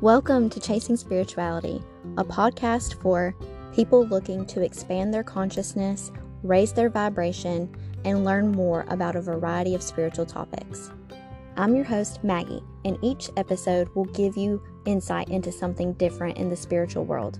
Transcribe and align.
Welcome 0.00 0.48
to 0.50 0.60
Chasing 0.60 0.96
Spirituality, 0.96 1.82
a 2.16 2.24
podcast 2.24 2.98
for 3.02 3.34
people 3.74 4.06
looking 4.06 4.46
to 4.46 4.62
expand 4.62 5.12
their 5.12 5.22
consciousness, 5.22 6.10
raise 6.42 6.72
their 6.72 6.88
vibration, 6.88 7.70
and 8.06 8.24
learn 8.24 8.50
more 8.50 8.86
about 8.88 9.14
a 9.14 9.20
variety 9.20 9.74
of 9.74 9.82
spiritual 9.82 10.24
topics. 10.24 10.90
I'm 11.58 11.76
your 11.76 11.84
host, 11.84 12.24
Maggie, 12.24 12.62
and 12.86 12.96
each 13.02 13.28
episode 13.36 13.90
will 13.94 14.06
give 14.06 14.38
you 14.38 14.62
insight 14.86 15.28
into 15.28 15.52
something 15.52 15.92
different 15.92 16.38
in 16.38 16.48
the 16.48 16.56
spiritual 16.56 17.04
world 17.04 17.38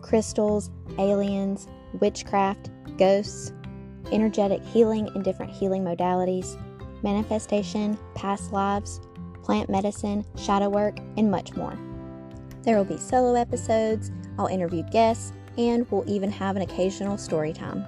crystals, 0.00 0.70
aliens, 0.98 1.68
witchcraft, 2.00 2.70
ghosts, 2.96 3.52
energetic 4.10 4.64
healing 4.64 5.10
in 5.14 5.22
different 5.22 5.52
healing 5.52 5.84
modalities, 5.84 6.58
manifestation, 7.02 7.98
past 8.14 8.54
lives, 8.54 9.02
plant 9.48 9.70
medicine, 9.70 10.22
shadow 10.36 10.68
work, 10.68 10.98
and 11.16 11.30
much 11.30 11.56
more. 11.56 11.74
There 12.64 12.76
will 12.76 12.84
be 12.84 12.98
solo 12.98 13.34
episodes, 13.34 14.12
I'll 14.38 14.46
interview 14.46 14.82
guests, 14.90 15.32
and 15.56 15.90
we'll 15.90 16.04
even 16.06 16.30
have 16.30 16.54
an 16.56 16.60
occasional 16.60 17.16
story 17.16 17.54
time. 17.54 17.82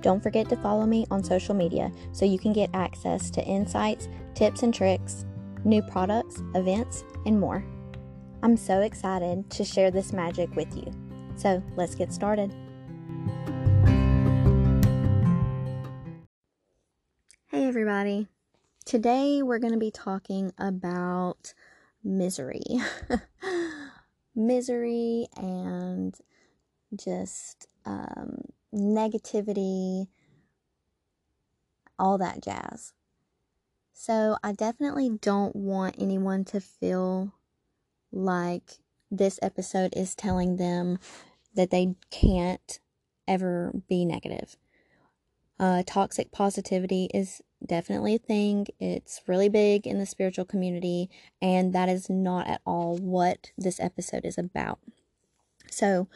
Don't 0.00 0.22
forget 0.22 0.48
to 0.48 0.56
follow 0.56 0.86
me 0.86 1.04
on 1.10 1.22
social 1.22 1.54
media 1.54 1.92
so 2.12 2.24
you 2.24 2.38
can 2.38 2.54
get 2.54 2.70
access 2.72 3.30
to 3.32 3.44
insights, 3.44 4.08
tips 4.34 4.62
and 4.62 4.72
tricks, 4.72 5.26
new 5.62 5.82
products, 5.82 6.42
events, 6.54 7.04
and 7.26 7.38
more. 7.38 7.62
I'm 8.42 8.56
so 8.56 8.80
excited 8.80 9.50
to 9.50 9.64
share 9.66 9.90
this 9.90 10.14
magic 10.14 10.56
with 10.56 10.74
you. 10.74 10.90
So 11.36 11.62
let's 11.76 11.94
get 11.94 12.14
started. 12.14 12.50
Hey, 17.50 17.66
everybody. 17.66 18.28
Today 18.88 19.42
we're 19.42 19.58
going 19.58 19.74
to 19.74 19.78
be 19.78 19.90
talking 19.90 20.50
about 20.56 21.52
misery. 22.02 22.62
misery 24.34 25.26
and 25.36 26.16
just 26.96 27.66
um, 27.84 28.44
negativity, 28.74 30.06
all 31.98 32.16
that 32.16 32.42
jazz. 32.42 32.94
So, 33.92 34.38
I 34.42 34.52
definitely 34.52 35.18
don't 35.20 35.54
want 35.54 35.96
anyone 35.98 36.46
to 36.46 36.58
feel 36.58 37.34
like 38.10 38.78
this 39.10 39.38
episode 39.42 39.92
is 39.94 40.14
telling 40.14 40.56
them 40.56 40.98
that 41.54 41.68
they 41.68 41.94
can't 42.10 42.80
ever 43.26 43.70
be 43.86 44.06
negative. 44.06 44.56
Uh, 45.60 45.82
toxic 45.84 46.32
positivity 46.32 47.10
is 47.12 47.42
definitely 47.64 48.14
a 48.14 48.18
thing. 48.18 48.66
It's 48.78 49.20
really 49.26 49.48
big 49.48 49.86
in 49.86 49.98
the 49.98 50.06
spiritual 50.06 50.44
community, 50.44 51.10
and 51.40 51.72
that 51.72 51.88
is 51.88 52.08
not 52.08 52.46
at 52.48 52.60
all 52.64 52.96
what 52.96 53.52
this 53.56 53.80
episode 53.80 54.24
is 54.24 54.38
about. 54.38 54.78
So, 55.70 56.08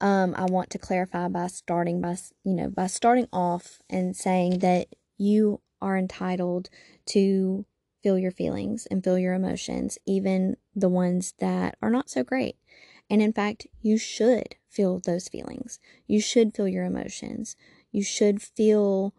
um, 0.00 0.34
I 0.36 0.44
want 0.46 0.70
to 0.70 0.78
clarify 0.78 1.28
by 1.28 1.48
starting 1.48 2.00
by 2.00 2.16
you 2.44 2.54
know 2.54 2.68
by 2.68 2.86
starting 2.86 3.28
off 3.32 3.80
and 3.90 4.16
saying 4.16 4.60
that 4.60 4.88
you 5.18 5.60
are 5.82 5.98
entitled 5.98 6.70
to 7.06 7.64
feel 8.02 8.18
your 8.18 8.30
feelings 8.30 8.86
and 8.90 9.04
feel 9.04 9.18
your 9.18 9.34
emotions, 9.34 9.98
even 10.06 10.56
the 10.74 10.88
ones 10.88 11.34
that 11.38 11.76
are 11.82 11.90
not 11.90 12.08
so 12.08 12.24
great. 12.24 12.56
And 13.10 13.20
in 13.20 13.32
fact, 13.32 13.66
you 13.82 13.98
should 13.98 14.56
feel 14.68 15.00
those 15.00 15.28
feelings. 15.28 15.78
You 16.06 16.20
should 16.20 16.54
feel 16.54 16.68
your 16.68 16.84
emotions. 16.84 17.56
You 17.90 18.02
should 18.02 18.40
feel 18.40 19.12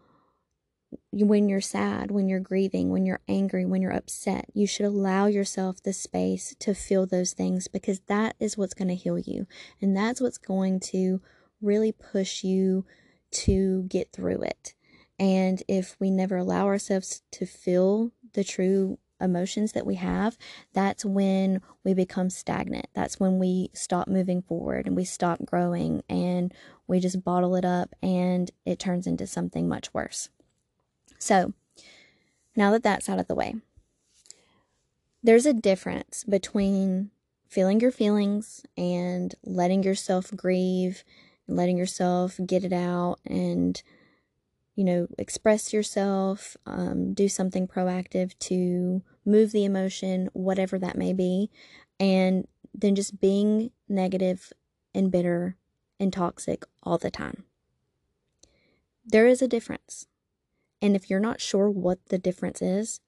when 1.12 1.50
you're 1.50 1.62
sad, 1.62 2.12
when 2.12 2.28
you're 2.28 2.40
grieving, 2.40 2.90
when 2.90 3.06
you're 3.06 3.22
angry, 3.28 3.66
when 3.66 3.82
you're 3.82 3.96
upset. 3.96 4.46
You 4.54 4.68
should 4.68 4.86
allow 4.86 5.28
yourself 5.28 5.82
the 5.82 5.94
space 5.94 6.56
to 6.60 6.74
feel 6.74 7.06
those 7.06 7.34
things 7.34 7.68
because 7.68 8.02
that 8.08 8.36
is 8.40 8.58
what's 8.58 8.74
going 8.74 8.88
to 8.88 8.96
heal 8.96 9.20
you. 9.20 9.48
And 9.82 9.96
that's 9.96 10.22
what's 10.22 10.38
going 10.38 10.80
to 10.92 11.22
really 11.62 11.92
push 11.92 12.44
you 12.44 12.86
to 13.32 13.84
get 13.84 14.12
through 14.12 14.42
it. 14.42 14.74
And 15.20 15.62
if 15.68 15.96
we 16.00 16.10
never 16.10 16.38
allow 16.38 16.66
ourselves 16.66 17.22
to 17.32 17.46
feel 17.46 18.12
the 18.34 18.44
true 18.44 18.98
emotions 19.20 19.74
that 19.74 19.86
we 19.86 19.96
have, 19.96 20.38
that's 20.74 21.06
when 21.06 21.62
we 21.84 21.94
become 21.94 22.30
stagnant. 22.30 22.88
That's 22.96 23.20
when 23.20 23.38
we 23.38 23.70
stop 23.74 24.08
moving 24.08 24.42
forward 24.42 24.88
and 24.88 24.96
we 24.96 25.06
stop 25.06 25.46
growing 25.46 26.02
and 26.10 26.54
we 26.88 27.00
just 27.00 27.24
bottle 27.24 27.56
it 27.56 27.64
up 27.64 27.94
and 28.02 28.50
it 28.66 28.80
turns 28.80 29.06
into 29.06 29.28
something 29.28 29.68
much 29.68 29.94
worse. 29.94 30.30
So, 31.22 31.54
now 32.56 32.72
that 32.72 32.82
that's 32.84 33.08
out 33.08 33.20
of 33.20 33.28
the 33.28 33.36
way, 33.36 33.56
there's 35.22 35.46
a 35.46 35.54
difference 35.54 36.24
between 36.24 37.12
feeling 37.48 37.80
your 37.80 37.92
feelings 37.92 38.64
and 38.76 39.36
letting 39.46 39.84
yourself 39.84 40.32
grieve, 40.36 41.04
letting 41.48 41.78
yourself 41.78 42.40
get 42.48 42.64
it 42.64 42.74
out 42.74 43.20
and 43.26 43.82
you 44.76 44.86
know, 44.86 45.08
express 45.20 45.74
yourself, 45.74 46.58
um, 46.66 47.14
do 47.14 47.28
something 47.28 47.68
proactive 47.68 48.34
to 48.40 49.04
move 49.26 49.52
the 49.52 49.66
emotion, 49.66 50.30
whatever 50.34 50.80
that 50.80 50.98
may 50.98 51.14
be, 51.14 51.52
and 52.00 52.48
then 52.74 52.96
just 52.96 53.20
being 53.20 53.70
negative 53.88 54.52
and 54.96 55.12
bitter 55.12 55.56
and 56.00 56.12
toxic 56.12 56.64
all 56.82 56.98
the 56.98 57.12
time. 57.12 57.44
There 59.06 59.28
is 59.28 59.42
a 59.42 59.48
difference. 59.48 60.08
And 60.82 60.96
if 60.96 61.10
you're 61.10 61.20
not 61.20 61.42
sure 61.42 61.70
what 61.70 62.00
the 62.08 62.18
difference 62.18 62.62
is, 62.62 63.00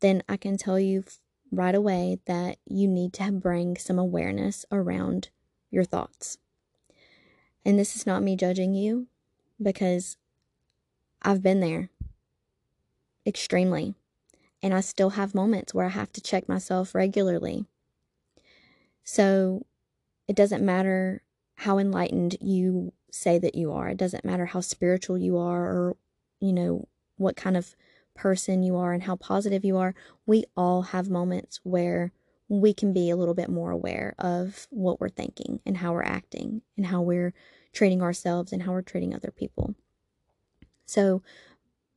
then 0.00 0.22
I 0.28 0.36
can 0.36 0.56
tell 0.56 0.78
you 0.78 1.04
right 1.50 1.74
away 1.74 2.18
that 2.26 2.58
you 2.66 2.86
need 2.86 3.12
to 3.14 3.32
bring 3.32 3.76
some 3.76 3.98
awareness 3.98 4.66
around 4.70 5.30
your 5.70 5.84
thoughts. 5.84 6.38
And 7.64 7.78
this 7.78 7.96
is 7.96 8.06
not 8.06 8.22
me 8.22 8.36
judging 8.36 8.74
you 8.74 9.06
because 9.60 10.16
I've 11.22 11.42
been 11.42 11.60
there 11.60 11.88
extremely. 13.26 13.94
And 14.62 14.74
I 14.74 14.80
still 14.80 15.10
have 15.10 15.34
moments 15.34 15.74
where 15.74 15.86
I 15.86 15.90
have 15.90 16.12
to 16.12 16.20
check 16.20 16.48
myself 16.48 16.94
regularly. 16.94 17.66
So 19.02 19.66
it 20.26 20.36
doesn't 20.36 20.64
matter 20.64 21.22
how 21.56 21.78
enlightened 21.78 22.36
you 22.40 22.92
say 23.10 23.38
that 23.38 23.54
you 23.54 23.72
are. 23.72 23.88
It 23.88 23.98
doesn't 23.98 24.24
matter 24.24 24.46
how 24.46 24.60
spiritual 24.60 25.18
you 25.18 25.38
are 25.38 25.64
or, 25.64 25.96
you 26.40 26.52
know, 26.52 26.88
what 27.16 27.36
kind 27.36 27.56
of 27.56 27.74
person 28.14 28.62
you 28.62 28.76
are 28.76 28.92
and 28.92 29.02
how 29.02 29.16
positive 29.16 29.64
you 29.64 29.76
are. 29.76 29.94
We 30.26 30.44
all 30.56 30.82
have 30.82 31.10
moments 31.10 31.60
where 31.64 32.12
we 32.48 32.72
can 32.74 32.92
be 32.92 33.10
a 33.10 33.16
little 33.16 33.34
bit 33.34 33.48
more 33.48 33.70
aware 33.70 34.14
of 34.18 34.66
what 34.70 35.00
we're 35.00 35.08
thinking 35.08 35.60
and 35.66 35.78
how 35.78 35.92
we're 35.92 36.02
acting 36.02 36.62
and 36.76 36.86
how 36.86 37.02
we're 37.02 37.32
treating 37.72 38.02
ourselves 38.02 38.52
and 38.52 38.62
how 38.62 38.72
we're 38.72 38.82
treating 38.82 39.14
other 39.14 39.30
people. 39.30 39.74
So, 40.86 41.22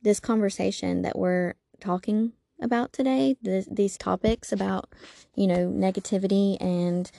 this 0.02 0.20
conversation 0.20 1.02
that 1.02 1.18
we're 1.18 1.54
talking 1.80 2.32
about 2.60 2.92
today, 2.92 3.36
these 3.42 3.98
topics 3.98 4.52
about, 4.52 4.92
you 5.34 5.46
know, 5.46 5.68
negativity 5.68 6.56
and, 6.60 7.10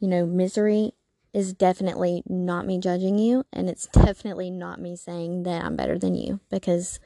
you 0.00 0.08
know, 0.08 0.26
misery 0.26 0.92
is 1.32 1.52
definitely 1.52 2.22
not 2.26 2.66
me 2.66 2.78
judging 2.78 3.18
you. 3.18 3.44
And 3.52 3.68
it's 3.68 3.86
definitely 3.92 4.50
not 4.50 4.80
me 4.80 4.96
saying 4.96 5.44
that 5.44 5.64
I'm 5.64 5.76
better 5.76 5.98
than 5.98 6.14
you 6.14 6.40
because 6.50 6.98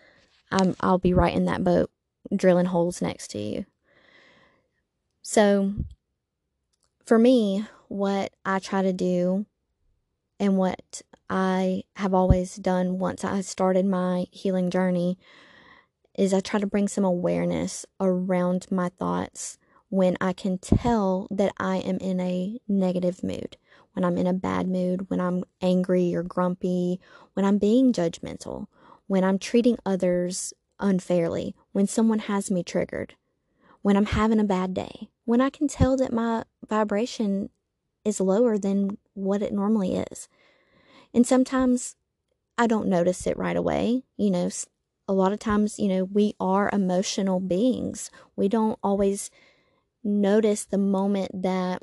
I'm, 0.54 0.76
I'll 0.80 0.98
be 0.98 1.12
right 1.12 1.34
in 1.34 1.46
that 1.46 1.64
boat 1.64 1.90
drilling 2.34 2.66
holes 2.66 3.02
next 3.02 3.28
to 3.32 3.38
you. 3.38 3.66
So, 5.20 5.74
for 7.04 7.18
me, 7.18 7.66
what 7.88 8.32
I 8.46 8.60
try 8.60 8.82
to 8.82 8.92
do 8.92 9.46
and 10.38 10.56
what 10.56 11.02
I 11.28 11.82
have 11.96 12.14
always 12.14 12.56
done 12.56 12.98
once 12.98 13.24
I 13.24 13.40
started 13.40 13.84
my 13.84 14.26
healing 14.30 14.70
journey 14.70 15.18
is 16.16 16.32
I 16.32 16.40
try 16.40 16.60
to 16.60 16.66
bring 16.66 16.86
some 16.86 17.04
awareness 17.04 17.84
around 18.00 18.68
my 18.70 18.90
thoughts 18.90 19.58
when 19.88 20.16
I 20.20 20.32
can 20.32 20.58
tell 20.58 21.26
that 21.30 21.52
I 21.58 21.78
am 21.78 21.98
in 21.98 22.20
a 22.20 22.58
negative 22.68 23.24
mood, 23.24 23.56
when 23.94 24.04
I'm 24.04 24.18
in 24.18 24.26
a 24.26 24.32
bad 24.32 24.68
mood, 24.68 25.10
when 25.10 25.20
I'm 25.20 25.44
angry 25.60 26.14
or 26.14 26.22
grumpy, 26.22 27.00
when 27.32 27.44
I'm 27.44 27.58
being 27.58 27.92
judgmental, 27.92 28.66
when 29.06 29.24
I'm 29.24 29.38
treating 29.38 29.78
others 29.84 30.52
unfairly, 30.80 31.54
when 31.72 31.86
someone 31.86 32.20
has 32.20 32.50
me 32.50 32.62
triggered, 32.62 33.14
when 33.82 33.96
I'm 33.96 34.06
having 34.06 34.40
a 34.40 34.44
bad 34.44 34.74
day, 34.74 35.08
when 35.24 35.40
I 35.40 35.50
can 35.50 35.68
tell 35.68 35.96
that 35.96 36.12
my 36.12 36.44
vibration 36.68 37.50
is 38.04 38.20
lower 38.20 38.58
than 38.58 38.98
what 39.14 39.42
it 39.42 39.52
normally 39.52 39.96
is. 39.96 40.28
And 41.12 41.26
sometimes 41.26 41.96
I 42.58 42.66
don't 42.66 42.88
notice 42.88 43.26
it 43.26 43.36
right 43.36 43.56
away. 43.56 44.04
You 44.16 44.30
know, 44.30 44.50
a 45.08 45.12
lot 45.12 45.32
of 45.32 45.38
times, 45.38 45.78
you 45.78 45.88
know, 45.88 46.04
we 46.04 46.34
are 46.40 46.70
emotional 46.72 47.40
beings. 47.40 48.10
We 48.36 48.48
don't 48.48 48.78
always 48.82 49.30
notice 50.02 50.64
the 50.64 50.78
moment 50.78 51.42
that 51.42 51.82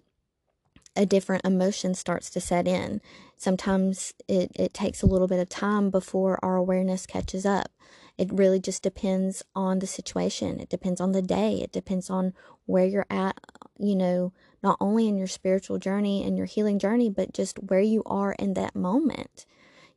a 0.95 1.05
different 1.05 1.45
emotion 1.45 1.93
starts 1.93 2.29
to 2.31 2.41
set 2.41 2.67
in. 2.67 3.01
Sometimes 3.37 4.13
it, 4.27 4.51
it 4.55 4.73
takes 4.73 5.01
a 5.01 5.07
little 5.07 5.27
bit 5.27 5.39
of 5.39 5.49
time 5.49 5.89
before 5.89 6.43
our 6.43 6.55
awareness 6.55 7.05
catches 7.05 7.45
up. 7.45 7.71
It 8.17 8.31
really 8.31 8.59
just 8.59 8.83
depends 8.83 9.41
on 9.55 9.79
the 9.79 9.87
situation. 9.87 10.59
It 10.59 10.69
depends 10.69 11.01
on 11.01 11.11
the 11.11 11.21
day. 11.21 11.55
It 11.61 11.71
depends 11.71 12.09
on 12.09 12.33
where 12.65 12.85
you're 12.85 13.07
at, 13.09 13.39
you 13.79 13.95
know, 13.95 14.33
not 14.61 14.77
only 14.79 15.07
in 15.07 15.17
your 15.17 15.27
spiritual 15.27 15.79
journey 15.79 16.23
and 16.23 16.37
your 16.37 16.45
healing 16.45 16.77
journey, 16.77 17.09
but 17.09 17.33
just 17.33 17.57
where 17.57 17.81
you 17.81 18.03
are 18.05 18.33
in 18.33 18.53
that 18.53 18.75
moment. 18.75 19.45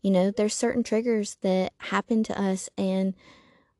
You 0.00 0.10
know, 0.10 0.30
there's 0.30 0.54
certain 0.54 0.82
triggers 0.82 1.36
that 1.42 1.72
happen 1.78 2.22
to 2.24 2.40
us 2.40 2.70
and 2.78 3.14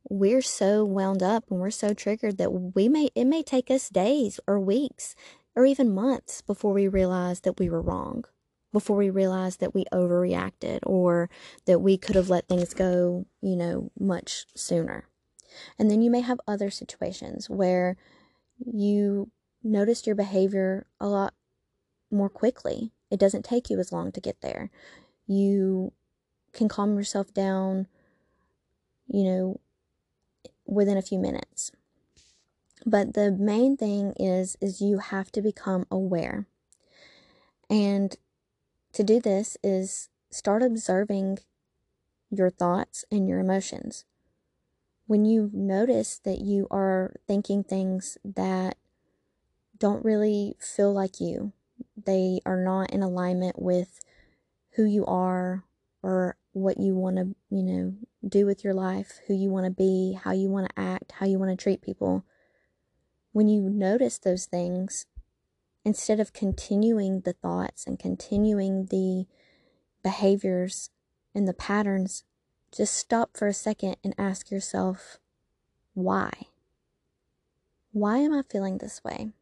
we're 0.09 0.43
so 0.43 0.85
wound 0.85 1.23
up 1.23 1.45
and 1.51 1.61
we're 1.61 1.71
so 1.71 1.95
triggered 1.95 2.37
that 2.39 2.53
we 2.53 2.89
may 2.89 3.09
it 3.15 3.25
may 3.25 3.43
take 3.43 3.71
us 3.71 3.89
days 3.89 4.39
or 4.47 4.61
weeks 4.61 5.15
or 5.57 5.65
even 5.65 5.95
months 5.95 6.41
before 6.41 6.73
we 6.73 6.89
realize 6.89 7.41
that 7.41 7.59
we 7.59 7.69
were 7.69 7.83
wrong 7.83 8.25
before 8.75 8.97
we 8.97 9.09
realize 9.09 9.59
that 9.59 9.73
we 9.73 9.85
overreacted 9.93 10.81
or 10.83 11.31
that 11.65 11.79
we 11.79 11.97
could 11.97 12.17
have 12.17 12.29
let 12.29 12.49
things 12.49 12.75
go 12.75 13.25
you 13.41 13.57
know 13.57 13.91
much 13.99 14.47
sooner. 14.55 15.09
And 15.79 15.89
then 15.89 16.03
you 16.03 16.11
may 16.11 16.21
have 16.21 16.41
other 16.47 16.71
situations 16.71 17.49
where 17.49 17.97
you 18.59 19.31
noticed 19.63 20.07
your 20.07 20.17
behavior 20.17 20.87
a 21.01 21.07
lot 21.07 21.35
more 22.11 22.29
quickly. 22.29 22.91
It 23.11 23.21
doesn't 23.21 23.45
take 23.45 23.71
you 23.71 23.79
as 23.79 23.93
long 23.93 24.11
to 24.11 24.21
get 24.21 24.41
there. 24.41 24.71
You 25.29 25.93
can 26.53 26.69
calm 26.69 26.97
yourself 26.97 27.33
down 27.33 27.87
you 29.07 29.23
know 29.23 29.61
within 30.67 30.97
a 30.97 31.03
few 31.03 31.19
minutes. 31.19 31.71
But 32.87 33.15
the 33.15 33.31
main 33.33 33.77
thing 33.77 34.13
is 34.19 34.57
is 34.61 34.81
you 34.81 34.99
have 34.99 35.33
to 35.33 35.43
become 35.43 35.87
aware. 35.91 36.47
And 37.71 38.17
to 38.93 39.03
do 39.03 39.21
this 39.21 39.57
is 39.63 40.09
start 40.31 40.63
observing 40.63 41.39
your 42.31 42.51
thoughts 42.51 43.05
and 43.11 43.29
your 43.29 43.41
emotions. 43.41 44.05
When 45.07 45.25
you 45.25 45.51
notice 45.53 46.19
that 46.25 46.41
you 46.41 46.67
are 46.71 47.15
thinking 47.27 47.63
things 47.63 48.17
that 48.25 48.77
don't 49.79 50.05
really 50.05 50.57
feel 50.59 50.93
like 50.93 51.21
you, 51.21 51.53
they 51.97 52.41
are 52.47 52.63
not 52.63 52.91
in 52.91 53.03
alignment 53.03 53.61
with 53.61 54.01
who 54.73 54.85
you 54.85 55.05
are 55.07 55.65
or 56.03 56.37
what 56.53 56.79
you 56.79 56.95
want 56.95 57.17
to, 57.17 57.35
you 57.51 57.63
know, 57.63 57.95
do 58.27 58.47
with 58.47 58.65
your 58.65 58.75
life, 58.75 59.21
who 59.27 59.35
you 59.35 59.51
want 59.51 59.67
to 59.67 59.71
be, 59.71 60.19
how 60.23 60.33
you 60.33 60.49
want 60.49 60.69
to 60.69 60.81
act, 60.81 61.13
how 61.13 61.27
you 61.27 61.39
want 61.39 61.51
to 61.51 61.63
treat 61.63 61.83
people. 61.83 62.25
When 63.35 63.49
you 63.49 63.69
notice 63.69 64.17
those 64.19 64.47
things, 64.47 65.07
instead 65.85 66.21
of 66.21 66.33
continuing 66.33 67.23
the 67.23 67.33
thoughts 67.33 67.85
and 67.85 67.99
continuing 67.99 68.87
the 68.87 69.27
behaviors 70.05 70.91
and 71.35 71.49
the 71.49 71.53
patterns, 71.53 72.23
just 72.71 72.95
stop 72.95 73.37
for 73.37 73.49
a 73.49 73.53
second 73.53 73.97
and 74.05 74.15
ask 74.17 74.53
yourself, 74.53 75.19
why? 75.95 76.31
Why 77.91 78.19
am 78.19 78.33
I 78.33 78.43
feeling 78.49 78.79
this 78.79 79.03
way? 79.03 79.33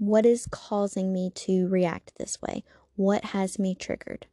What 0.00 0.26
is 0.26 0.48
causing 0.50 1.12
me 1.12 1.30
to 1.36 1.68
react 1.68 2.14
this 2.18 2.42
way? 2.42 2.64
What 2.96 3.26
has 3.26 3.60
me 3.60 3.76
triggered? 3.76 4.26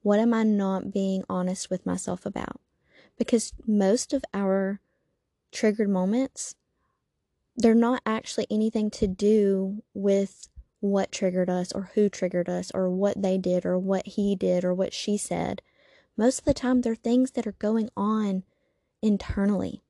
What 0.00 0.20
am 0.20 0.32
I 0.32 0.42
not 0.42 0.90
being 0.90 1.24
honest 1.28 1.68
with 1.68 1.84
myself 1.84 2.24
about? 2.24 2.62
Because 3.18 3.52
most 3.66 4.14
of 4.14 4.24
our 4.32 4.80
triggered 5.52 5.90
moments, 5.90 6.54
they're 7.60 7.74
not 7.74 8.02
actually 8.04 8.46
anything 8.50 8.90
to 8.90 9.06
do 9.06 9.82
with 9.94 10.48
what 10.80 11.12
triggered 11.12 11.50
us 11.50 11.72
or 11.72 11.90
who 11.94 12.08
triggered 12.08 12.48
us 12.48 12.70
or 12.74 12.88
what 12.88 13.20
they 13.20 13.36
did 13.38 13.66
or 13.66 13.78
what 13.78 14.06
he 14.06 14.34
did 14.34 14.64
or 14.64 14.74
what 14.74 14.92
she 14.92 15.16
said. 15.16 15.62
Most 16.16 16.40
of 16.40 16.44
the 16.44 16.54
time, 16.54 16.80
they're 16.80 16.94
things 16.94 17.32
that 17.32 17.46
are 17.46 17.52
going 17.52 17.90
on 17.96 18.44
internally. 19.02 19.82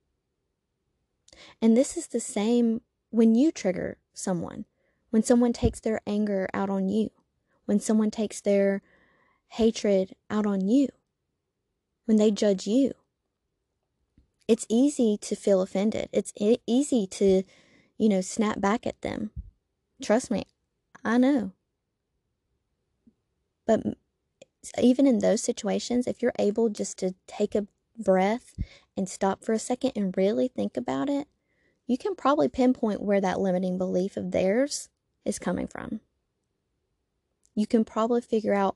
And 1.62 1.76
this 1.76 1.96
is 1.96 2.08
the 2.08 2.20
same 2.20 2.82
when 3.10 3.34
you 3.34 3.50
trigger 3.50 3.98
someone, 4.12 4.64
when 5.10 5.22
someone 5.22 5.52
takes 5.52 5.80
their 5.80 6.00
anger 6.06 6.48
out 6.52 6.70
on 6.70 6.88
you, 6.88 7.10
when 7.66 7.80
someone 7.80 8.10
takes 8.10 8.40
their 8.40 8.82
hatred 9.48 10.14
out 10.28 10.46
on 10.46 10.68
you, 10.68 10.88
when 12.04 12.16
they 12.16 12.30
judge 12.30 12.66
you. 12.66 12.92
It's 14.50 14.66
easy 14.68 15.16
to 15.18 15.36
feel 15.36 15.62
offended. 15.62 16.08
It's 16.12 16.32
easy 16.66 17.06
to, 17.06 17.44
you 17.98 18.08
know, 18.08 18.20
snap 18.20 18.60
back 18.60 18.84
at 18.84 19.00
them. 19.00 19.30
Trust 20.02 20.28
me, 20.28 20.42
I 21.04 21.18
know. 21.18 21.52
But 23.64 23.82
even 24.82 25.06
in 25.06 25.20
those 25.20 25.40
situations, 25.40 26.08
if 26.08 26.20
you're 26.20 26.32
able 26.36 26.68
just 26.68 26.98
to 26.98 27.14
take 27.28 27.54
a 27.54 27.68
breath 27.96 28.56
and 28.96 29.08
stop 29.08 29.44
for 29.44 29.52
a 29.52 29.58
second 29.60 29.92
and 29.94 30.16
really 30.16 30.48
think 30.48 30.76
about 30.76 31.08
it, 31.08 31.28
you 31.86 31.96
can 31.96 32.16
probably 32.16 32.48
pinpoint 32.48 33.00
where 33.00 33.20
that 33.20 33.38
limiting 33.38 33.78
belief 33.78 34.16
of 34.16 34.32
theirs 34.32 34.88
is 35.24 35.38
coming 35.38 35.68
from. 35.68 36.00
You 37.54 37.68
can 37.68 37.84
probably 37.84 38.20
figure 38.20 38.54
out 38.54 38.74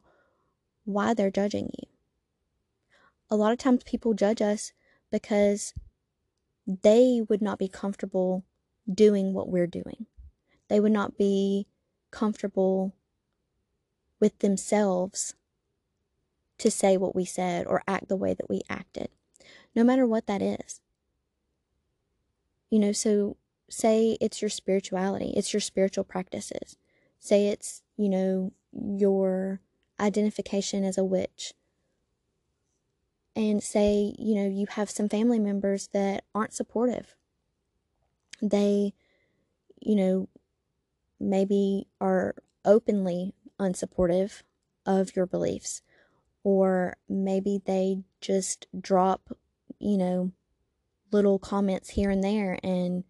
why 0.84 1.14
they're 1.14 1.32
judging 1.32 1.72
you. 1.76 1.88
A 3.28 3.34
lot 3.34 3.50
of 3.50 3.58
times 3.58 3.82
people 3.82 4.14
judge 4.14 4.40
us 4.40 4.72
because 5.14 5.74
they 6.66 7.22
would 7.28 7.40
not 7.40 7.56
be 7.56 7.68
comfortable 7.68 8.44
doing 8.92 9.32
what 9.32 9.48
we're 9.48 9.68
doing. 9.68 10.06
They 10.68 10.80
would 10.80 10.90
not 10.90 11.16
be 11.16 11.68
comfortable 12.10 12.96
with 14.18 14.36
themselves 14.40 15.36
to 16.58 16.68
say 16.68 16.96
what 16.96 17.14
we 17.14 17.24
said 17.24 17.64
or 17.64 17.84
act 17.86 18.08
the 18.08 18.16
way 18.16 18.34
that 18.34 18.50
we 18.50 18.62
acted, 18.68 19.08
no 19.72 19.84
matter 19.84 20.04
what 20.04 20.26
that 20.26 20.42
is. 20.42 20.80
You 22.68 22.80
know, 22.80 22.90
so 22.90 23.36
say 23.70 24.18
it's 24.20 24.42
your 24.42 24.48
spirituality, 24.48 25.32
it's 25.36 25.52
your 25.52 25.60
spiritual 25.60 26.02
practices. 26.02 26.76
Say 27.20 27.46
it's, 27.46 27.82
you 27.96 28.08
know, 28.08 28.52
your 28.72 29.60
identification 30.00 30.82
as 30.82 30.98
a 30.98 31.04
witch. 31.04 31.54
And 33.36 33.62
say, 33.62 34.14
you 34.18 34.36
know, 34.36 34.48
you 34.48 34.66
have 34.70 34.90
some 34.90 35.08
family 35.08 35.40
members 35.40 35.88
that 35.88 36.24
aren't 36.34 36.52
supportive. 36.52 37.16
They, 38.40 38.94
you 39.80 39.96
know, 39.96 40.28
maybe 41.18 41.88
are 42.00 42.36
openly 42.64 43.34
unsupportive 43.58 44.42
of 44.86 45.16
your 45.16 45.26
beliefs, 45.26 45.82
or 46.44 46.96
maybe 47.08 47.60
they 47.64 48.04
just 48.20 48.66
drop, 48.78 49.36
you 49.80 49.96
know, 49.98 50.30
little 51.10 51.38
comments 51.38 51.90
here 51.90 52.10
and 52.10 52.22
there 52.22 52.58
and, 52.62 53.04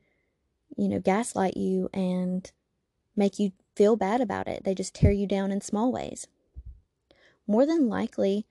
you 0.77 0.89
know, 0.89 1.01
gaslight 1.01 1.57
you 1.57 1.91
and 1.93 2.51
make 3.15 3.39
you 3.39 3.53
feel 3.77 3.97
bad 3.97 4.21
about 4.21 4.49
it. 4.49 4.65
They 4.65 4.75
just 4.75 4.95
tear 4.95 5.11
you 5.11 5.27
down 5.27 5.53
in 5.53 5.61
small 5.61 5.93
ways 5.93 6.29
more 7.47 7.67
than 7.67 7.89
likely 7.89 8.47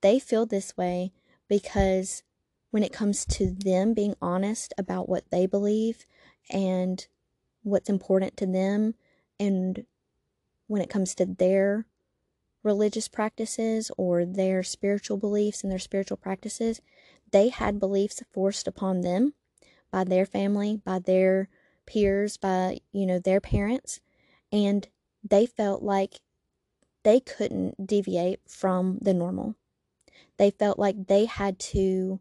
they 0.00 0.18
feel 0.18 0.46
this 0.46 0.76
way 0.76 1.12
because 1.48 2.22
when 2.70 2.82
it 2.82 2.92
comes 2.92 3.24
to 3.24 3.50
them 3.50 3.94
being 3.94 4.14
honest 4.20 4.74
about 4.76 5.08
what 5.08 5.30
they 5.30 5.46
believe 5.46 6.06
and 6.50 7.06
what's 7.62 7.88
important 7.88 8.36
to 8.36 8.46
them 8.46 8.94
and 9.38 9.84
when 10.66 10.82
it 10.82 10.90
comes 10.90 11.14
to 11.14 11.26
their 11.26 11.86
religious 12.62 13.08
practices 13.08 13.90
or 13.96 14.24
their 14.24 14.62
spiritual 14.62 15.16
beliefs 15.16 15.62
and 15.62 15.70
their 15.70 15.78
spiritual 15.78 16.16
practices, 16.16 16.80
they 17.30 17.48
had 17.48 17.78
beliefs 17.78 18.22
forced 18.32 18.66
upon 18.66 19.02
them 19.02 19.34
by 19.90 20.02
their 20.02 20.26
family, 20.26 20.80
by 20.84 20.98
their 20.98 21.48
peers, 21.86 22.36
by, 22.36 22.78
you 22.92 23.06
know, 23.06 23.18
their 23.18 23.40
parents, 23.40 24.00
and 24.50 24.88
they 25.22 25.46
felt 25.46 25.82
like 25.82 26.20
they 27.02 27.20
couldn't 27.20 27.86
deviate 27.86 28.40
from 28.48 28.98
the 29.02 29.12
normal. 29.12 29.54
They 30.36 30.50
felt 30.50 30.78
like 30.78 31.06
they 31.06 31.26
had 31.26 31.58
to 31.60 32.20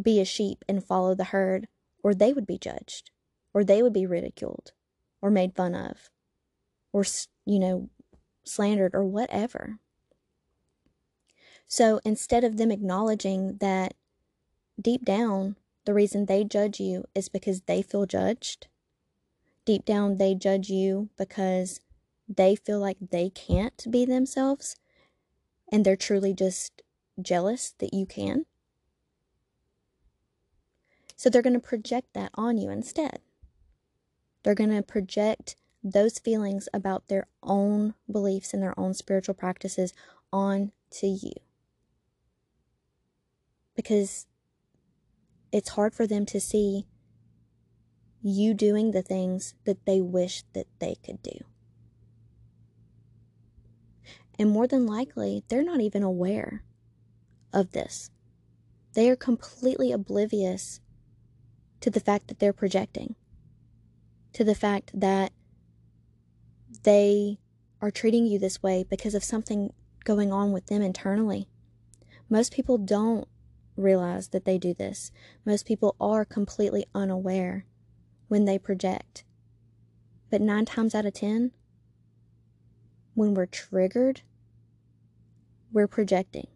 be 0.00 0.20
a 0.20 0.24
sheep 0.24 0.64
and 0.68 0.84
follow 0.84 1.14
the 1.14 1.24
herd, 1.24 1.68
or 2.02 2.14
they 2.14 2.32
would 2.32 2.46
be 2.46 2.58
judged, 2.58 3.10
or 3.52 3.64
they 3.64 3.82
would 3.82 3.92
be 3.92 4.06
ridiculed, 4.06 4.72
or 5.20 5.30
made 5.30 5.54
fun 5.54 5.74
of, 5.74 6.10
or, 6.92 7.04
you 7.44 7.58
know, 7.58 7.90
slandered, 8.44 8.94
or 8.94 9.04
whatever. 9.04 9.78
So 11.66 12.00
instead 12.04 12.44
of 12.44 12.56
them 12.56 12.70
acknowledging 12.70 13.56
that 13.58 13.94
deep 14.80 15.04
down, 15.04 15.56
the 15.84 15.94
reason 15.94 16.26
they 16.26 16.44
judge 16.44 16.80
you 16.80 17.04
is 17.14 17.28
because 17.28 17.62
they 17.62 17.82
feel 17.82 18.06
judged, 18.06 18.68
deep 19.64 19.84
down, 19.84 20.18
they 20.18 20.34
judge 20.34 20.68
you 20.68 21.08
because 21.16 21.80
they 22.28 22.54
feel 22.54 22.78
like 22.78 22.98
they 23.10 23.30
can't 23.30 23.86
be 23.90 24.04
themselves 24.04 24.76
and 25.70 25.84
they're 25.84 25.96
truly 25.96 26.34
just 26.34 26.81
jealous 27.20 27.74
that 27.78 27.92
you 27.92 28.06
can. 28.06 28.46
So 31.16 31.30
they're 31.30 31.42
going 31.42 31.54
to 31.54 31.60
project 31.60 32.14
that 32.14 32.30
on 32.34 32.58
you 32.58 32.70
instead. 32.70 33.20
They're 34.42 34.54
going 34.54 34.74
to 34.74 34.82
project 34.82 35.56
those 35.84 36.18
feelings 36.18 36.68
about 36.72 37.08
their 37.08 37.26
own 37.42 37.94
beliefs 38.10 38.52
and 38.52 38.62
their 38.62 38.78
own 38.78 38.94
spiritual 38.94 39.34
practices 39.34 39.92
on 40.32 40.72
to 40.90 41.06
you. 41.06 41.32
Because 43.74 44.26
it's 45.52 45.70
hard 45.70 45.94
for 45.94 46.06
them 46.06 46.26
to 46.26 46.40
see 46.40 46.86
you 48.22 48.54
doing 48.54 48.92
the 48.92 49.02
things 49.02 49.54
that 49.64 49.84
they 49.86 50.00
wish 50.00 50.44
that 50.54 50.66
they 50.78 50.96
could 51.04 51.22
do. 51.22 51.38
And 54.38 54.50
more 54.50 54.66
than 54.66 54.86
likely, 54.86 55.44
they're 55.48 55.62
not 55.62 55.80
even 55.80 56.02
aware 56.02 56.62
of 57.52 57.72
this. 57.72 58.10
They 58.94 59.08
are 59.08 59.16
completely 59.16 59.92
oblivious 59.92 60.80
to 61.80 61.90
the 61.90 62.00
fact 62.00 62.28
that 62.28 62.38
they're 62.38 62.52
projecting, 62.52 63.14
to 64.32 64.44
the 64.44 64.54
fact 64.54 64.90
that 64.94 65.32
they 66.84 67.38
are 67.80 67.90
treating 67.90 68.26
you 68.26 68.38
this 68.38 68.62
way 68.62 68.84
because 68.88 69.14
of 69.14 69.24
something 69.24 69.72
going 70.04 70.32
on 70.32 70.52
with 70.52 70.66
them 70.66 70.82
internally. 70.82 71.48
Most 72.28 72.52
people 72.52 72.78
don't 72.78 73.26
realize 73.76 74.28
that 74.28 74.44
they 74.44 74.58
do 74.58 74.74
this. 74.74 75.10
Most 75.44 75.66
people 75.66 75.96
are 76.00 76.24
completely 76.24 76.86
unaware 76.94 77.66
when 78.28 78.44
they 78.44 78.58
project. 78.58 79.24
But 80.30 80.40
nine 80.40 80.64
times 80.64 80.94
out 80.94 81.06
of 81.06 81.14
ten, 81.14 81.52
when 83.14 83.34
we're 83.34 83.46
triggered, 83.46 84.22
we're 85.72 85.88
projecting. 85.88 86.46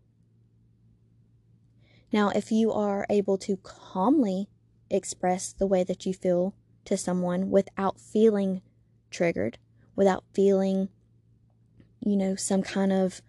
Now, 2.12 2.30
if 2.30 2.52
you 2.52 2.72
are 2.72 3.06
able 3.10 3.36
to 3.38 3.56
calmly 3.58 4.48
express 4.90 5.52
the 5.52 5.66
way 5.66 5.84
that 5.84 6.06
you 6.06 6.14
feel 6.14 6.54
to 6.84 6.96
someone 6.96 7.50
without 7.50 8.00
feeling 8.00 8.62
triggered, 9.10 9.58
without 9.96 10.24
feeling, 10.32 10.88
you 12.00 12.16
know, 12.16 12.36
some 12.36 12.62
kind 12.62 12.92
of 12.92 13.22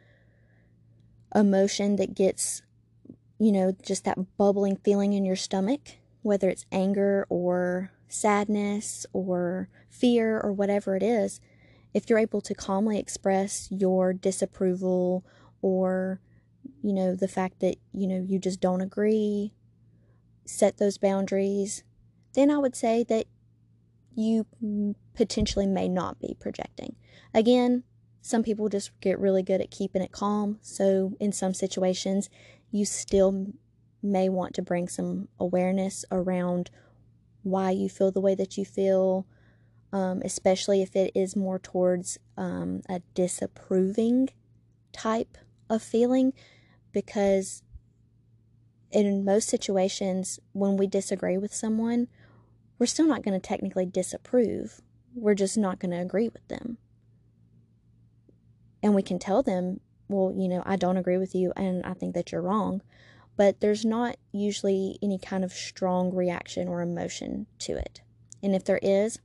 emotion 1.34 1.96
that 1.96 2.13
gets, 2.13 2.62
you 3.39 3.51
know, 3.51 3.74
just 3.81 4.05
that 4.05 4.38
bubbling 4.38 4.77
feeling 4.77 5.13
in 5.13 5.25
your 5.25 5.36
stomach, 5.36 5.98
whether 6.22 6.50
it's 6.50 6.65
anger 6.72 7.25
or 7.29 7.91
sadness 8.07 9.05
or 9.13 9.69
fear 9.89 10.39
or 10.39 10.53
whatever 10.53 10.96
it 10.96 11.03
is, 11.03 11.41
if 11.93 12.10
you're 12.10 12.19
able 12.19 12.41
to 12.41 12.53
calmly 12.53 13.00
express 13.00 13.67
your 13.72 14.13
disapproval 14.13 15.25
or, 15.62 16.19
you 16.81 16.93
know, 16.93 17.15
the 17.15 17.27
fact 17.27 17.60
that, 17.60 17.75
you 17.93 18.07
know, 18.07 18.24
you 18.27 18.39
just 18.39 18.60
don't 18.60 18.81
agree, 18.81 19.53
set 20.46 20.77
those 20.77 20.98
boundaries, 20.98 21.84
then 22.34 22.51
I 22.51 22.57
would 22.57 22.75
say 22.75 23.03
that 23.05 23.25
you 24.15 24.46
potentially 25.15 25.67
may 25.67 25.88
not 25.88 26.19
be 26.19 26.36
projecting. 26.39 26.96
Again, 27.34 27.84
some 28.22 28.43
people 28.43 28.67
just 28.67 28.91
get 29.00 29.19
really 29.19 29.43
good 29.43 29.62
at 29.62 29.72
keeping 29.72 30.01
it 30.01 30.12
calm. 30.12 30.60
So, 30.62 31.13
in 31.19 31.31
some 31.31 31.53
situations, 31.53 32.29
you 32.72 32.84
still 32.84 33.53
may 34.01 34.29
want 34.29 34.53
to 34.55 34.62
bring 34.62 34.88
some 34.88 35.27
awareness 35.39 36.03
around 36.12 36.69
why 37.43 37.72
you 37.72 37.89
feel 37.89 38.12
the 38.12 38.22
way 38.22 38.36
that 38.36 38.57
you 38.57 38.65
feel, 38.65 39.25
um, 39.93 40.22
especially 40.25 40.81
if 40.81 40.96
it 40.96 41.12
is 41.15 41.36
more 41.36 41.60
towards 41.60 42.17
um, 42.36 42.81
a 42.89 43.01
disapproving 43.13 44.29
type 44.91 45.38
of 45.69 45.81
feeling, 45.81 46.34
because 47.06 47.62
in 48.92 49.25
most 49.25 49.50
situations, 49.50 50.39
when 50.54 50.77
we 50.77 50.88
disagree 50.88 51.38
with 51.38 51.54
someone, 51.54 52.08
we're 52.80 52.86
still 52.86 53.08
not 53.08 53.24
going 53.24 53.39
to 53.39 53.48
technically 53.48 53.86
disapprove. 53.86 54.82
We're 55.13 55.36
just 55.36 55.58
not 55.58 55.80
going 55.80 55.92
to 55.92 56.01
agree 56.01 56.30
with 56.30 56.48
them 56.48 56.77
and 58.84 58.96
we 58.96 59.01
can 59.01 59.20
tell 59.20 59.44
them, 59.44 59.80
well, 60.08 60.34
you 60.36 60.48
know, 60.48 60.63
I 60.66 60.75
don't 60.75 60.98
agree 60.98 61.18
with 61.18 61.36
you 61.36 61.51
and 61.56 61.86
I 61.86 61.94
think 61.94 62.13
that 62.16 62.32
you're 62.32 62.42
wrong. 62.42 62.82
But 63.36 63.60
there's 63.60 63.86
not 63.86 64.16
usually 64.32 64.98
any 65.04 65.20
kind 65.20 65.44
of 65.44 65.51
strong 65.51 66.13
reaction 66.13 66.68
or 66.68 66.82
emotion 66.82 67.46
to 67.60 67.74
it. 67.74 68.01
And 68.42 68.56
if 68.56 68.63
there 68.63 68.80
is, 68.82 69.20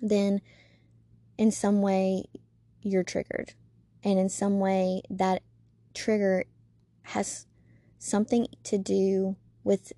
then 0.00 0.40
in 1.36 1.50
some 1.50 1.82
way 1.82 2.24
you're 2.82 3.02
triggered. 3.02 3.54
And 4.04 4.18
in 4.18 4.28
some 4.28 4.60
way 4.60 5.02
that 5.10 5.42
trigger 5.94 6.44
has 7.06 7.46
something 7.98 8.46
to 8.64 8.78
do 8.78 9.36
with 9.64 9.92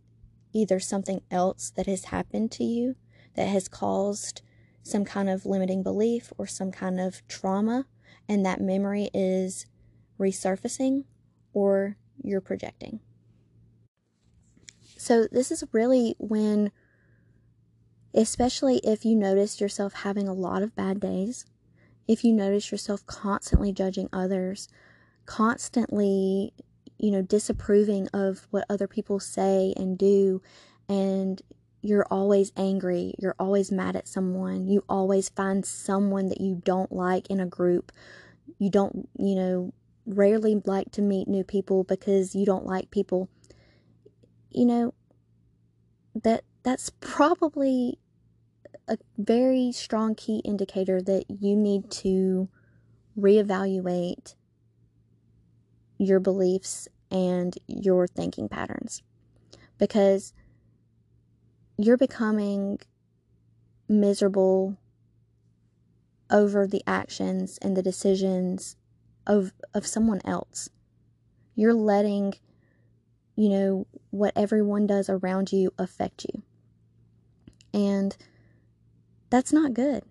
either 0.53 0.81
something 0.81 1.21
else 1.31 1.71
that 1.77 1.87
has 1.87 2.07
happened 2.07 2.51
to 2.53 2.65
you 2.65 2.97
that 3.35 3.49
has 3.49 3.69
caused 3.69 4.43
some 4.83 5.05
kind 5.05 5.29
of 5.29 5.47
limiting 5.47 5.83
belief 5.83 6.33
or 6.39 6.47
some 6.47 6.73
kind 6.73 6.99
of 6.99 7.27
trauma 7.29 7.87
and 8.29 8.45
that 8.45 8.61
memory 8.61 9.11
is 9.15 9.67
resurfacing 10.19 11.05
or 11.53 11.97
you're 12.23 12.41
projecting. 12.41 13.01
So, 14.97 15.29
this 15.31 15.51
is 15.51 15.63
really 15.73 16.17
when, 16.19 16.73
especially 18.15 18.79
if 18.79 19.05
you 19.05 19.15
notice 19.15 19.61
yourself 19.61 19.93
having 19.93 20.27
a 20.27 20.33
lot 20.33 20.63
of 20.63 20.75
bad 20.75 20.99
days, 20.99 21.47
if 22.09 22.25
you 22.25 22.33
notice 22.33 22.73
yourself 22.73 23.07
constantly 23.07 23.73
judging 23.73 24.09
others, 24.13 24.69
constantly, 25.27 26.53
you 26.99 27.11
know, 27.11 27.23
disapproving 27.23 28.09
of 28.13 28.47
what 28.51 28.65
other 28.69 28.89
people 28.89 29.21
say 29.21 29.73
and 29.77 29.97
do, 29.97 30.43
and 30.89 31.41
you're 31.81 32.07
always 32.11 32.53
angry, 32.57 33.15
you're 33.19 33.37
always 33.39 33.71
mad 33.71 33.97
at 33.97 34.09
someone, 34.09 34.67
you 34.67 34.85
always 34.89 35.29
find 35.29 35.65
someone 35.65 36.29
that 36.29 36.41
you 36.41 36.61
don't 36.65 36.93
like 36.93 37.29
in 37.29 37.41
a 37.41 37.47
group, 37.47 37.93
you 38.59 38.71
don't, 38.71 39.09
you 39.19 39.35
know, 39.35 39.73
rarely 40.07 40.61
like 40.65 40.91
to 40.93 41.03
meet 41.03 41.29
new 41.29 41.45
people 41.45 41.85
because 41.85 42.35
you 42.35 42.45
don't 42.45 42.67
like 42.67 42.91
people, 42.91 43.29
you 44.51 44.65
know, 44.65 44.95
that 46.23 46.43
that's 46.63 46.91
probably 47.01 47.99
a 48.89 48.99
very 49.17 49.71
strong 49.71 50.15
key 50.15 50.41
indicator 50.45 51.01
that 51.03 51.25
you 51.29 51.55
need 51.55 51.91
to 51.91 52.49
reevaluate 53.19 54.35
your 55.99 56.21
beliefs 56.21 56.89
and 57.11 57.57
your 57.67 58.07
thinking 58.07 58.49
patterns 58.49 59.03
because 59.79 60.33
you're 61.77 61.97
becoming 61.97 62.79
miserable 63.89 64.77
over 66.31 66.67
the 66.67 66.83
actions 66.87 67.59
and 67.63 67.77
the 67.77 67.83
decisions 67.83 68.77
of 69.27 69.53
of 69.75 69.87
someone 69.87 70.21
else. 70.25 70.69
You're 71.55 71.75
letting 71.75 72.35
you 73.37 73.49
know 73.49 73.87
what 74.11 74.33
everyone 74.37 74.87
does 74.87 75.09
around 75.09 75.53
you 75.53 75.73
affect 75.79 76.25
you. 76.25 76.43
And 77.73 78.17
that's 79.31 79.53
not 79.53 79.75
good. 79.75 80.03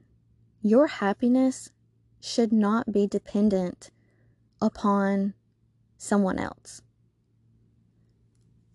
Your 0.61 0.87
happiness 0.87 1.71
should 2.21 2.53
not 2.53 2.91
be 2.91 3.05
dependent 3.05 3.91
upon 4.61 5.33
someone 5.97 6.39
else 6.39 6.81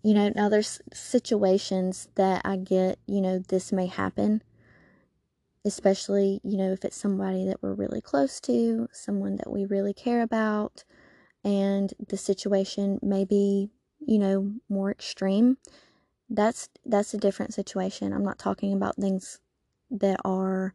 you 0.03 0.13
know, 0.13 0.31
now 0.35 0.49
there's 0.49 0.81
situations 0.93 2.09
that 2.15 2.41
I 2.43 2.57
get, 2.57 2.99
you 3.07 3.21
know, 3.21 3.39
this 3.39 3.71
may 3.71 3.87
happen, 3.87 4.43
especially, 5.63 6.41
you 6.43 6.57
know, 6.57 6.73
if 6.73 6.83
it's 6.83 6.97
somebody 6.97 7.45
that 7.45 7.63
we're 7.63 7.73
really 7.73 8.01
close 8.01 8.41
to, 8.41 8.89
someone 8.91 9.37
that 9.37 9.49
we 9.49 9.63
really 9.63 9.93
care 9.93 10.21
about, 10.21 10.83
and 11.41 11.93
the 12.05 12.17
situation 12.17 12.99
may 13.01 13.23
be, 13.23 13.69
you 14.05 14.19
know, 14.19 14.51
more 14.67 14.91
extreme. 14.91 15.57
That's 16.29 16.67
that's 16.85 17.13
a 17.13 17.17
different 17.17 17.53
situation. 17.53 18.11
I'm 18.11 18.25
not 18.25 18.39
talking 18.39 18.73
about 18.73 18.97
things 18.97 19.39
that 19.89 20.19
are, 20.25 20.73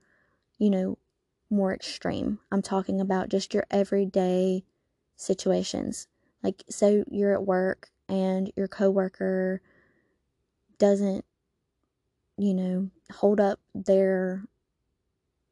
you 0.59 0.71
know, 0.71 0.97
more 1.51 1.75
extreme. 1.75 2.39
I'm 2.51 2.63
talking 2.63 2.99
about 2.99 3.29
just 3.29 3.53
your 3.53 3.65
everyday 3.71 4.65
situations. 5.17 6.09
Like 6.43 6.65
so 6.69 7.05
you're 7.11 7.35
at 7.35 7.47
work 7.47 7.91
and 8.09 8.51
your 8.57 8.69
coworker 8.69 9.61
doesn't, 10.79 11.25
you 12.37 12.55
know, 12.55 12.91
hold 13.13 13.41
up 13.41 13.59
their 13.75 14.45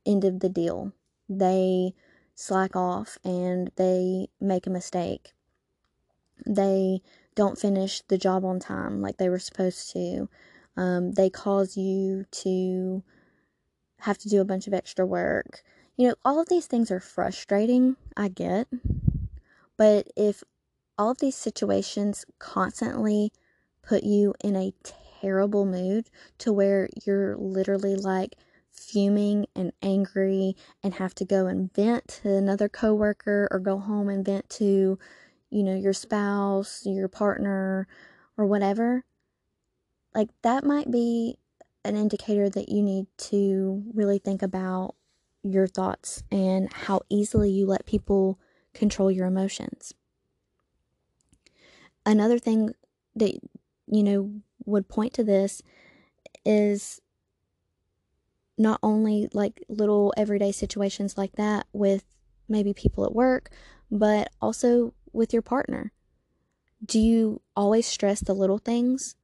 end 0.04 0.24
of 0.24 0.40
the 0.40 0.48
deal. 0.48 0.92
They 1.28 1.94
slack 2.34 2.76
off 2.76 3.18
and 3.24 3.70
they 3.76 4.28
make 4.40 4.66
a 4.66 4.70
mistake. 4.70 5.32
They 6.46 7.02
don't 7.34 7.58
finish 7.58 8.02
the 8.02 8.18
job 8.18 8.44
on 8.44 8.60
time 8.60 9.00
like 9.00 9.16
they 9.16 9.28
were 9.28 9.38
supposed 9.38 9.92
to. 9.92 10.28
Um, 10.76 11.12
they 11.12 11.30
cause 11.30 11.76
you 11.76 12.26
to 12.30 13.02
have 14.00 14.18
to 14.18 14.28
do 14.28 14.40
a 14.40 14.44
bunch 14.44 14.66
of 14.66 14.74
extra 14.74 15.06
work. 15.06 15.62
You 15.96 16.08
know, 16.08 16.14
all 16.24 16.40
of 16.40 16.48
these 16.48 16.66
things 16.66 16.90
are 16.90 17.00
frustrating, 17.00 17.96
I 18.16 18.28
get. 18.28 18.68
But 19.76 20.08
if 20.16 20.44
all 20.98 21.10
of 21.10 21.18
these 21.18 21.36
situations 21.36 22.24
constantly 22.38 23.32
put 23.82 24.02
you 24.02 24.34
in 24.42 24.56
a 24.56 24.72
terrible 25.20 25.64
mood 25.64 26.10
to 26.38 26.52
where 26.52 26.88
you're 27.04 27.36
literally 27.36 27.96
like 27.96 28.36
fuming 28.70 29.46
and 29.54 29.72
angry 29.82 30.54
and 30.82 30.94
have 30.94 31.14
to 31.14 31.24
go 31.24 31.46
and 31.46 31.72
vent 31.72 32.06
to 32.08 32.34
another 32.34 32.68
coworker 32.68 33.48
or 33.50 33.58
go 33.58 33.78
home 33.78 34.08
and 34.08 34.24
vent 34.24 34.48
to 34.48 34.98
you 35.50 35.62
know 35.62 35.74
your 35.74 35.92
spouse, 35.92 36.82
your 36.84 37.08
partner 37.08 37.86
or 38.36 38.46
whatever. 38.46 39.04
Like 40.14 40.30
that 40.42 40.64
might 40.64 40.90
be 40.90 41.38
an 41.84 41.96
indicator 41.96 42.50
that 42.50 42.68
you 42.68 42.82
need 42.82 43.06
to 43.16 43.82
really 43.94 44.18
think 44.18 44.42
about 44.42 44.94
your 45.42 45.66
thoughts 45.66 46.24
and 46.32 46.72
how 46.72 47.00
easily 47.08 47.50
you 47.50 47.66
let 47.66 47.86
people 47.86 48.38
control 48.74 49.10
your 49.10 49.26
emotions. 49.26 49.94
Another 52.06 52.38
thing 52.38 52.70
that, 53.16 53.32
you 53.88 54.02
know, 54.02 54.32
would 54.64 54.88
point 54.88 55.12
to 55.14 55.24
this 55.24 55.60
is 56.44 57.00
not 58.56 58.78
only 58.82 59.28
like 59.32 59.62
little 59.68 60.14
everyday 60.16 60.52
situations 60.52 61.18
like 61.18 61.32
that 61.32 61.66
with 61.72 62.04
maybe 62.48 62.72
people 62.72 63.04
at 63.04 63.14
work, 63.14 63.50
but 63.90 64.30
also 64.40 64.94
with 65.12 65.32
your 65.32 65.42
partner. 65.42 65.92
Do 66.84 67.00
you 67.00 67.42
always 67.56 67.86
stress 67.86 68.20
the 68.20 68.34
little 68.34 68.58
things? 68.58 69.16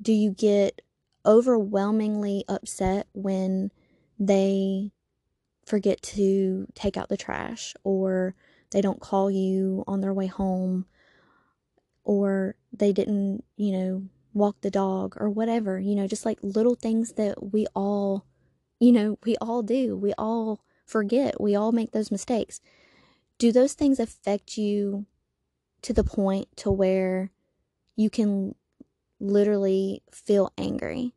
Do 0.00 0.12
you 0.12 0.30
get 0.30 0.80
overwhelmingly 1.26 2.44
upset 2.48 3.06
when 3.12 3.70
they 4.18 4.92
forget 5.66 6.00
to 6.02 6.66
take 6.74 6.96
out 6.96 7.08
the 7.08 7.16
trash 7.16 7.74
or 7.84 8.34
they 8.70 8.80
don't 8.80 9.00
call 9.00 9.30
you 9.30 9.84
on 9.86 10.00
their 10.00 10.12
way 10.12 10.26
home 10.26 10.86
or 12.04 12.56
they 12.72 12.92
didn't, 12.92 13.44
you 13.56 13.72
know, 13.72 14.02
walk 14.32 14.60
the 14.60 14.70
dog 14.70 15.14
or 15.18 15.30
whatever, 15.30 15.78
you 15.78 15.94
know, 15.94 16.06
just 16.06 16.24
like 16.24 16.38
little 16.42 16.74
things 16.74 17.12
that 17.14 17.52
we 17.52 17.66
all, 17.74 18.26
you 18.80 18.92
know, 18.92 19.18
we 19.24 19.36
all 19.40 19.62
do. 19.62 19.96
We 19.96 20.12
all 20.18 20.60
forget. 20.86 21.40
We 21.40 21.54
all 21.54 21.72
make 21.72 21.92
those 21.92 22.10
mistakes. 22.10 22.60
Do 23.38 23.52
those 23.52 23.74
things 23.74 23.98
affect 23.98 24.58
you 24.58 25.06
to 25.82 25.92
the 25.92 26.04
point 26.04 26.48
to 26.56 26.70
where 26.70 27.30
you 27.96 28.10
can 28.10 28.54
literally 29.20 30.02
feel 30.12 30.52
angry? 30.58 31.14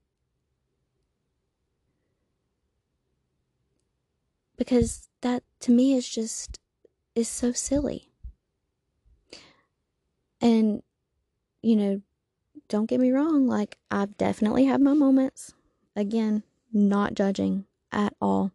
Because 4.57 5.09
that 5.21 5.43
to 5.61 5.71
me 5.71 5.93
is 5.93 6.07
just 6.09 6.59
is 7.15 7.27
so 7.27 7.51
silly. 7.51 8.06
And 10.41 10.81
you 11.61 11.75
know, 11.75 12.01
don't 12.69 12.85
get 12.85 12.99
me 12.99 13.11
wrong, 13.11 13.47
like 13.47 13.77
I've 13.89 14.17
definitely 14.17 14.65
had 14.65 14.81
my 14.81 14.93
moments. 14.93 15.53
Again, 15.95 16.43
not 16.71 17.13
judging 17.13 17.65
at 17.91 18.13
all. 18.21 18.51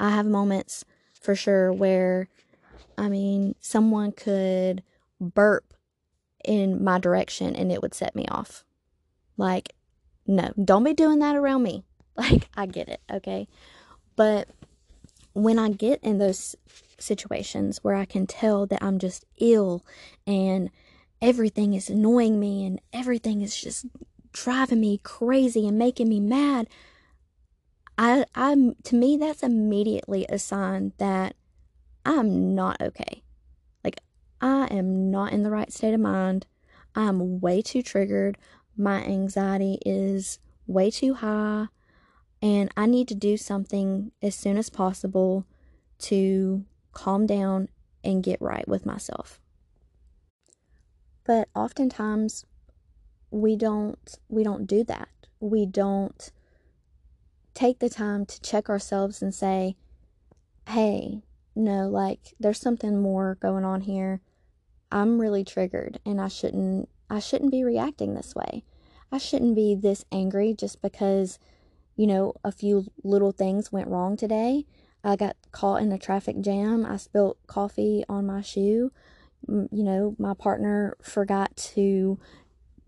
I 0.00 0.10
have 0.10 0.26
moments 0.26 0.84
for 1.20 1.34
sure 1.34 1.72
where 1.72 2.28
I 2.96 3.08
mean, 3.08 3.54
someone 3.60 4.12
could 4.12 4.82
burp 5.20 5.74
in 6.44 6.82
my 6.82 6.98
direction 6.98 7.56
and 7.56 7.72
it 7.72 7.82
would 7.82 7.94
set 7.94 8.14
me 8.14 8.26
off. 8.28 8.64
Like, 9.36 9.74
no, 10.26 10.52
don't 10.62 10.84
be 10.84 10.92
doing 10.92 11.18
that 11.20 11.36
around 11.36 11.62
me. 11.62 11.84
Like, 12.16 12.48
I 12.56 12.66
get 12.66 12.88
it, 12.88 13.00
okay? 13.10 13.48
But 14.14 14.46
when 15.32 15.58
I 15.58 15.70
get 15.70 15.98
in 16.04 16.18
those 16.18 16.54
situations 16.96 17.82
where 17.82 17.96
I 17.96 18.04
can 18.04 18.28
tell 18.28 18.66
that 18.66 18.84
I'm 18.84 19.00
just 19.00 19.24
ill 19.38 19.84
and 20.24 20.70
everything 21.24 21.72
is 21.72 21.88
annoying 21.88 22.38
me 22.38 22.66
and 22.66 22.78
everything 22.92 23.40
is 23.40 23.58
just 23.58 23.86
driving 24.32 24.78
me 24.78 25.00
crazy 25.02 25.66
and 25.66 25.78
making 25.78 26.06
me 26.06 26.20
mad, 26.20 26.68
I 27.96 28.26
I'm 28.34 28.74
to 28.84 28.94
me 28.94 29.16
that's 29.16 29.42
immediately 29.42 30.26
a 30.28 30.38
sign 30.38 30.92
that 30.98 31.34
I'm 32.04 32.54
not 32.54 32.78
okay. 32.82 33.22
Like 33.82 34.00
I 34.42 34.66
am 34.66 35.10
not 35.10 35.32
in 35.32 35.44
the 35.44 35.50
right 35.50 35.72
state 35.72 35.94
of 35.94 36.00
mind. 36.00 36.46
I'm 36.94 37.40
way 37.40 37.62
too 37.62 37.80
triggered. 37.80 38.36
My 38.76 39.02
anxiety 39.02 39.78
is 39.86 40.38
way 40.66 40.90
too 40.90 41.14
high 41.14 41.68
and 42.42 42.70
I 42.76 42.84
need 42.84 43.08
to 43.08 43.14
do 43.14 43.38
something 43.38 44.12
as 44.20 44.34
soon 44.34 44.58
as 44.58 44.68
possible 44.68 45.46
to 46.00 46.66
calm 46.92 47.26
down 47.26 47.70
and 48.02 48.22
get 48.22 48.42
right 48.42 48.68
with 48.68 48.84
myself. 48.84 49.40
But 51.24 51.48
oftentimes 51.54 52.44
we 53.30 53.56
don't 53.56 54.18
we 54.28 54.44
don't 54.44 54.66
do 54.66 54.84
that. 54.84 55.08
We 55.40 55.66
don't 55.66 56.30
take 57.54 57.78
the 57.78 57.90
time 57.90 58.26
to 58.26 58.40
check 58.40 58.68
ourselves 58.68 59.22
and 59.22 59.34
say, 59.34 59.76
"Hey, 60.68 61.22
no, 61.54 61.88
like 61.88 62.34
there's 62.40 62.60
something 62.60 63.00
more 63.00 63.36
going 63.40 63.64
on 63.64 63.82
here. 63.82 64.20
I'm 64.90 65.20
really 65.20 65.44
triggered 65.44 65.98
and 66.04 66.20
I 66.20 66.28
shouldn't 66.28 66.88
I 67.10 67.18
shouldn't 67.18 67.52
be 67.52 67.64
reacting 67.64 68.14
this 68.14 68.34
way. 68.34 68.64
I 69.12 69.18
shouldn't 69.18 69.54
be 69.54 69.74
this 69.74 70.04
angry 70.10 70.54
just 70.54 70.82
because, 70.82 71.38
you 71.96 72.06
know, 72.06 72.34
a 72.42 72.50
few 72.50 72.86
little 73.02 73.32
things 73.32 73.70
went 73.70 73.88
wrong 73.88 74.16
today. 74.16 74.66
I 75.04 75.16
got 75.16 75.36
caught 75.52 75.82
in 75.82 75.92
a 75.92 75.98
traffic 75.98 76.40
jam. 76.40 76.84
I 76.84 76.96
spilled 76.96 77.36
coffee 77.46 78.04
on 78.08 78.26
my 78.26 78.40
shoe. 78.40 78.90
You 79.48 79.68
know, 79.70 80.16
my 80.18 80.34
partner 80.34 80.96
forgot 81.02 81.56
to 81.74 82.18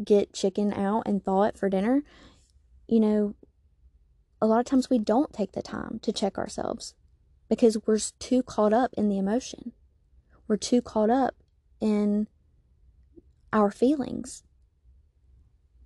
get 0.05 0.33
chicken 0.33 0.73
out 0.73 1.03
and 1.07 1.25
thaw 1.25 1.45
it 1.45 1.59
for 1.59 1.69
dinner. 1.69 2.03
You 2.87 3.01
know, 3.01 3.35
a 4.40 4.47
lot 4.47 4.61
of 4.61 4.66
times 4.66 4.90
we 4.90 4.99
don't 4.99 5.33
take 5.33 5.53
the 5.53 5.62
time 5.62 5.99
to 6.03 6.12
check 6.12 6.38
ourselves 6.38 6.95
because 7.49 7.79
we're 7.87 7.99
too 8.19 8.42
caught 8.42 8.73
up 8.73 8.92
in 8.97 9.09
the 9.09 9.19
emotion. 9.19 9.73
We're 10.49 10.57
too 10.57 10.83
caught 10.83 11.11
up 11.11 11.35
in 11.81 12.29
our 13.53 13.71
feelings. 13.71 14.42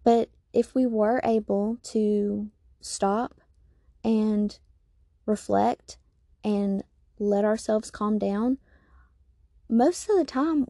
But 0.04 0.30
if 0.52 0.74
we 0.74 0.86
were 0.86 1.20
able 1.24 1.78
to 1.84 2.50
stop 2.80 3.40
and 4.02 4.58
reflect 5.26 5.98
and 6.42 6.82
let 7.18 7.44
ourselves 7.44 7.90
calm 7.90 8.18
down, 8.18 8.58
most 9.70 10.08
of 10.08 10.16
the 10.16 10.24
time, 10.24 10.66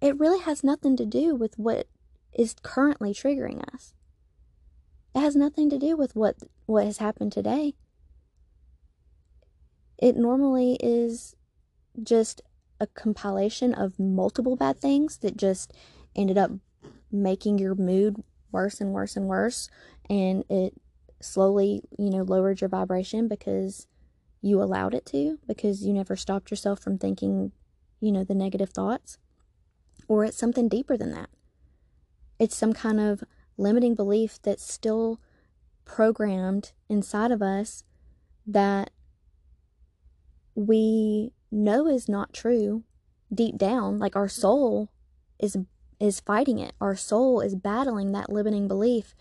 it 0.00 0.18
really 0.18 0.40
has 0.40 0.64
nothing 0.64 0.96
to 0.96 1.06
do 1.06 1.34
with 1.34 1.58
what 1.58 1.86
is 2.32 2.54
currently 2.62 3.12
triggering 3.12 3.62
us. 3.74 3.94
It 5.14 5.20
has 5.20 5.36
nothing 5.36 5.70
to 5.70 5.78
do 5.78 5.96
with 5.96 6.14
what 6.14 6.36
what 6.66 6.84
has 6.84 6.98
happened 6.98 7.32
today. 7.32 7.74
It 9.98 10.16
normally 10.16 10.78
is 10.80 11.34
just 12.02 12.40
a 12.80 12.86
compilation 12.86 13.74
of 13.74 13.98
multiple 13.98 14.56
bad 14.56 14.78
things 14.78 15.18
that 15.18 15.36
just 15.36 15.72
ended 16.16 16.38
up 16.38 16.52
making 17.12 17.58
your 17.58 17.74
mood 17.74 18.22
worse 18.52 18.80
and 18.80 18.92
worse 18.92 19.16
and 19.16 19.26
worse 19.26 19.68
and 20.08 20.44
it 20.48 20.74
slowly, 21.20 21.82
you 21.98 22.10
know, 22.10 22.22
lowered 22.22 22.60
your 22.60 22.70
vibration 22.70 23.28
because 23.28 23.86
you 24.42 24.62
allowed 24.62 24.94
it 24.94 25.06
to 25.06 25.38
because 25.46 25.84
you 25.84 25.92
never 25.92 26.16
stopped 26.16 26.50
yourself 26.50 26.80
from 26.80 26.98
thinking, 26.98 27.52
you 28.00 28.10
know, 28.12 28.24
the 28.24 28.34
negative 28.34 28.70
thoughts. 28.70 29.18
Or 30.08 30.24
it's 30.24 30.38
something 30.38 30.68
deeper 30.68 30.96
than 30.96 31.12
that. 31.12 31.30
It's 32.38 32.56
some 32.56 32.72
kind 32.72 32.98
of 32.98 33.22
limiting 33.56 33.94
belief 33.94 34.38
that's 34.42 34.72
still 34.72 35.20
programmed 35.84 36.72
inside 36.88 37.30
of 37.30 37.42
us 37.42 37.84
that 38.46 38.90
we 40.54 41.32
know 41.50 41.86
is 41.86 42.08
not 42.08 42.32
true 42.32 42.84
deep 43.32 43.56
down 43.56 43.98
like 43.98 44.16
our 44.16 44.28
soul 44.28 44.90
is 45.38 45.56
is 45.98 46.20
fighting 46.20 46.58
it 46.58 46.72
our 46.80 46.96
soul 46.96 47.40
is 47.40 47.54
battling 47.54 48.12
that 48.12 48.30
limiting 48.30 48.68
belief 48.68 49.14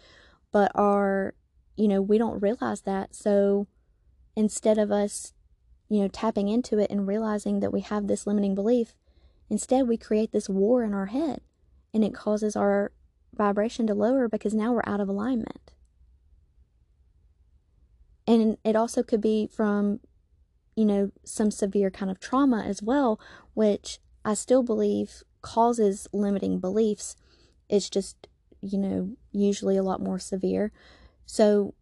but 0.51 0.71
our 0.75 1.33
you 1.75 1.87
know 1.87 2.01
we 2.01 2.17
don't 2.17 2.41
realize 2.41 2.81
that 2.81 3.15
so 3.15 3.67
instead 4.39 4.77
of 4.77 4.91
us 4.91 5.33
you 5.89 6.01
know 6.01 6.07
tapping 6.07 6.47
into 6.47 6.79
it 6.79 6.89
and 6.89 7.07
realizing 7.07 7.59
that 7.59 7.73
we 7.73 7.81
have 7.81 8.07
this 8.07 8.25
limiting 8.25 8.55
belief 8.55 8.93
instead 9.49 9.87
we 9.87 9.97
create 9.97 10.31
this 10.31 10.49
war 10.49 10.83
in 10.83 10.93
our 10.93 11.07
head 11.07 11.41
and 11.93 12.03
it 12.03 12.13
causes 12.13 12.55
our 12.55 12.91
vibration 13.33 13.87
to 13.87 13.93
lower 13.93 14.27
because 14.27 14.53
now 14.53 14.71
we're 14.71 14.81
out 14.85 14.99
of 15.01 15.09
alignment 15.09 15.71
and 18.27 18.57
it 18.63 18.75
also 18.75 19.01
could 19.01 19.21
be 19.21 19.47
from 19.47 19.99
you 20.79 20.85
know, 20.85 21.11
some 21.25 21.51
severe 21.51 21.91
kind 21.91 22.09
of 22.09 22.21
trauma 22.21 22.63
as 22.65 22.81
well, 22.81 23.19
which 23.53 23.99
I 24.23 24.33
still 24.33 24.63
believe 24.63 25.23
causes 25.41 26.07
limiting 26.13 26.59
beliefs. 26.59 27.17
It's 27.67 27.89
just, 27.89 28.29
you 28.61 28.77
know, 28.77 29.17
usually 29.33 29.75
a 29.75 29.83
lot 29.83 30.01
more 30.01 30.19
severe. 30.19 30.71
So, 31.25 31.73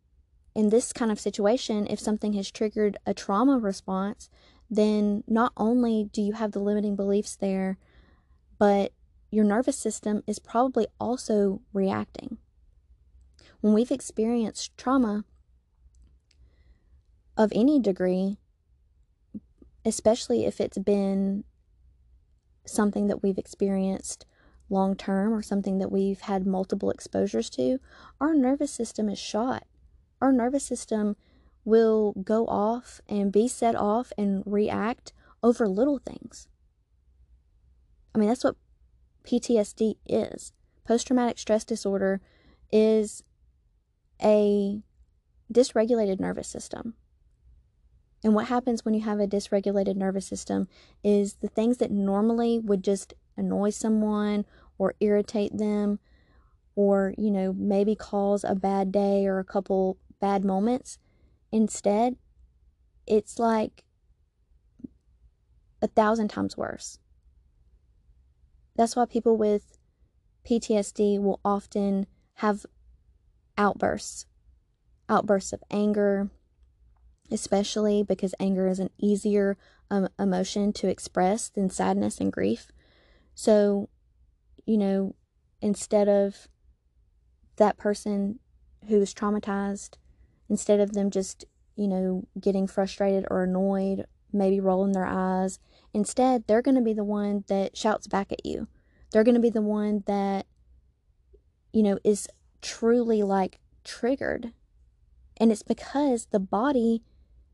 in 0.58 0.70
this 0.70 0.92
kind 0.92 1.12
of 1.12 1.20
situation, 1.20 1.86
if 1.88 2.00
something 2.00 2.34
has 2.34 2.50
triggered 2.50 2.98
a 3.06 3.14
trauma 3.14 3.60
response, 3.60 4.28
then 4.72 5.24
not 5.28 5.54
only 5.56 6.10
do 6.12 6.20
you 6.20 6.34
have 6.34 6.52
the 6.52 6.60
limiting 6.60 6.96
beliefs 6.96 7.36
there, 7.36 7.78
but 8.58 8.92
your 9.30 9.46
nervous 9.46 9.78
system 9.78 10.24
is 10.26 10.40
probably 10.40 10.88
also 11.00 11.62
reacting. 11.74 12.40
When 13.62 13.74
we've 13.74 13.92
experienced 13.92 14.76
trauma 14.78 15.26
of 17.38 17.52
any 17.54 17.80
degree, 17.80 18.38
especially 19.86 20.44
if 20.46 20.60
it's 20.60 20.80
been 20.80 21.44
something 22.66 23.06
that 23.06 23.22
we've 23.22 23.38
experienced 23.38 24.26
long 24.72 24.96
term 24.96 25.36
or 25.36 25.44
something 25.44 25.78
that 25.78 25.92
we've 25.92 26.22
had 26.22 26.48
multiple 26.48 26.90
exposures 26.90 27.48
to, 27.52 27.78
our 28.20 28.34
nervous 28.34 28.72
system 28.72 29.08
is 29.08 29.20
shot. 29.20 29.64
Our 30.22 30.32
nervous 30.32 30.64
system 30.64 31.16
will 31.64 32.14
go 32.24 32.46
off 32.48 33.02
and 33.08 33.32
be 33.32 33.48
set 33.48 33.76
off 33.76 34.12
and 34.18 34.44
react 34.46 35.14
over 35.44 35.68
little 35.68 36.00
things. 36.00 36.48
I 38.16 38.20
mean, 38.20 38.30
that's 38.30 38.44
what 38.44 38.56
PTSD 39.26 39.96
is. 40.08 40.54
Post 40.86 41.08
traumatic 41.08 41.38
stress 41.38 41.64
disorder 41.64 42.22
is 42.72 43.24
a 44.24 44.82
dysregulated 45.54 46.20
nervous 46.20 46.48
system. 46.48 46.96
And 48.24 48.34
what 48.34 48.48
happens 48.48 48.84
when 48.84 48.94
you 48.94 49.02
have 49.02 49.20
a 49.20 49.28
dysregulated 49.28 49.96
nervous 49.96 50.26
system 50.26 50.68
is 51.04 51.36
the 51.36 51.48
things 51.48 51.78
that 51.78 51.92
normally 51.92 52.60
would 52.60 52.84
just 52.84 53.14
annoy 53.36 53.70
someone 53.70 54.46
or 54.78 54.96
irritate 55.00 55.58
them 55.58 56.00
or, 56.76 57.14
you 57.18 57.30
know, 57.30 57.54
maybe 57.54 57.96
cause 57.96 58.44
a 58.44 58.56
bad 58.56 58.92
day 58.92 59.28
or 59.28 59.40
a 59.40 59.44
couple 59.44 59.98
bad 60.20 60.44
moments. 60.44 61.00
Instead, 61.52 62.18
it's 63.06 63.40
like 63.40 63.84
a 65.82 65.88
thousand 65.88 66.30
times 66.30 66.58
worse. 66.58 67.00
That's 68.76 68.96
why 68.96 69.06
people 69.06 69.38
with 69.38 69.78
PTSD 70.46 71.20
will 71.20 71.40
often 71.44 72.08
have 72.36 72.66
outbursts 73.58 74.26
outbursts 75.10 75.54
of 75.54 75.64
anger, 75.72 76.30
especially 77.32 78.04
because 78.04 78.36
anger 78.40 78.68
is 78.68 78.80
an 78.80 78.90
easier 78.98 79.58
um, 79.90 80.10
emotion 80.20 80.74
to 80.74 80.90
express 80.90 81.50
than 81.50 81.70
sadness 81.70 82.20
and 82.20 82.32
grief. 82.32 82.72
So, 83.34 83.88
you 84.66 84.78
know, 84.78 85.16
instead 85.62 86.10
of 86.10 86.50
that 87.56 87.78
person 87.78 88.40
who 88.88 89.02
is 89.02 89.14
traumatized, 89.14 89.96
instead 90.50 90.80
of 90.80 90.94
them 90.94 91.10
just, 91.10 91.46
you 91.76 91.88
know, 91.88 92.28
getting 92.40 92.68
frustrated 92.68 93.26
or 93.30 93.44
annoyed, 93.44 94.06
maybe 94.32 94.60
rolling 94.60 94.94
their 94.94 95.06
eyes, 95.06 95.60
instead, 95.94 96.46
they're 96.48 96.62
going 96.62 96.76
to 96.76 96.82
be 96.82 96.94
the 96.94 97.04
one 97.04 97.44
that 97.48 97.78
shouts 97.78 98.08
back 98.08 98.32
at 98.32 98.46
you. 98.46 98.68
They're 99.12 99.24
going 99.24 99.36
to 99.36 99.42
be 99.42 99.50
the 99.50 99.62
one 99.62 100.04
that, 100.08 100.46
you 101.72 101.84
know, 101.84 102.00
is 102.04 102.28
truly 102.62 103.24
like 103.24 103.60
triggered 103.84 104.52
and 105.40 105.52
it's 105.52 105.64
because 105.64 106.28
the 106.32 106.40
body, 106.40 107.04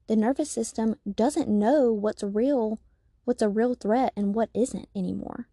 the 0.08 0.16
nervous 0.16 0.50
system, 0.50 0.96
doesn't 1.10 1.50
know 1.50 1.92
what's 1.92 2.24
real, 2.24 2.80
what's 3.26 3.42
a 3.42 3.50
real 3.50 3.76
threat 3.76 4.14
and 4.16 4.34
what 4.34 4.50
isn't 4.54 4.88
anymore. 4.96 5.48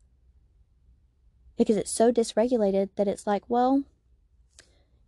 Because 1.59 1.77
it's 1.77 1.91
so 1.91 2.13
dysregulated 2.13 2.91
that 2.97 3.09
it's 3.09 3.27
like, 3.27 3.43
well, 3.49 3.83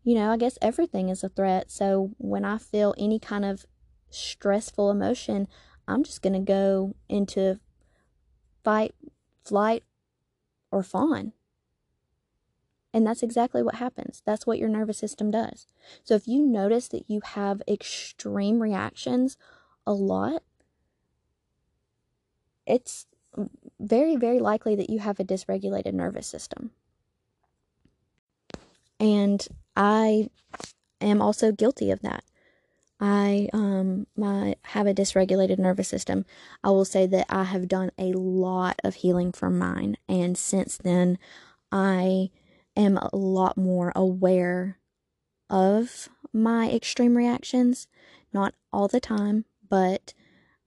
you 0.05 0.15
know, 0.15 0.31
I 0.33 0.37
guess 0.37 0.59
everything 0.61 1.09
is 1.09 1.23
a 1.23 1.29
threat. 1.29 1.71
So 1.71 2.11
when 2.19 2.45
I 2.45 2.59
feel 2.59 2.95
any 2.99 3.19
kind 3.19 3.45
of 3.45 3.67
stressful 4.11 4.91
emotion, 4.91 5.49
I'm 5.87 6.03
just 6.03 6.23
going 6.23 6.33
to 6.33 6.39
go 6.41 6.95
into 7.09 7.61
fight, 8.65 8.95
flight, 9.45 9.85
or 10.71 10.83
fawn. 10.83 11.33
And 12.95 13.07
that's 13.07 13.23
exactly 13.23 13.63
what 13.63 13.77
happens. 13.77 14.23
That's 14.27 14.47
what 14.47 14.59
your 14.59 14.69
nervous 14.69 14.99
system 14.99 15.31
does. 15.31 15.67
So 16.05 16.15
if 16.15 16.29
you 16.29 16.45
notice 16.45 16.89
that 16.89 17.09
you 17.09 17.21
have 17.25 17.63
extreme 17.67 18.61
reactions 18.61 19.37
a 19.87 19.93
lot, 19.93 20.43
it's 22.67 23.07
very, 23.81 24.17
very 24.17 24.39
likely 24.41 24.77
that 24.77 24.91
you 24.91 24.99
have 24.99 25.19
a 25.19 25.25
dysregulated 25.25 25.95
nervous 25.95 26.27
system. 26.27 26.71
And 29.01 29.49
I 29.77 30.29
am 31.01 31.23
also 31.23 31.53
guilty 31.53 31.91
of 31.91 32.01
that. 32.03 32.25
I 33.01 33.49
um 33.53 34.07
my 34.17 34.55
have 34.67 34.87
a 34.87 34.95
dysregulated 34.95 35.59
nervous 35.59 35.89
system. 35.89 36.25
I 36.63 36.71
will 36.71 36.85
say 36.85 37.07
that 37.07 37.27
I 37.29 37.45
have 37.45 37.67
done 37.67 37.91
a 37.99 38.13
lot 38.13 38.81
of 38.85 38.97
healing 38.97 39.33
from 39.33 39.59
mine 39.59 39.97
and 40.09 40.39
since 40.39 40.77
then 40.77 41.19
I 41.73 42.31
am 42.77 42.99
a 42.99 43.11
lot 43.13 43.57
more 43.57 43.93
aware 43.97 44.79
of 45.51 46.09
my 46.33 46.71
extreme 46.71 47.17
reactions. 47.17 47.89
Not 48.33 48.55
all 48.73 48.89
the 48.89 49.01
time, 49.01 49.45
but 49.69 50.15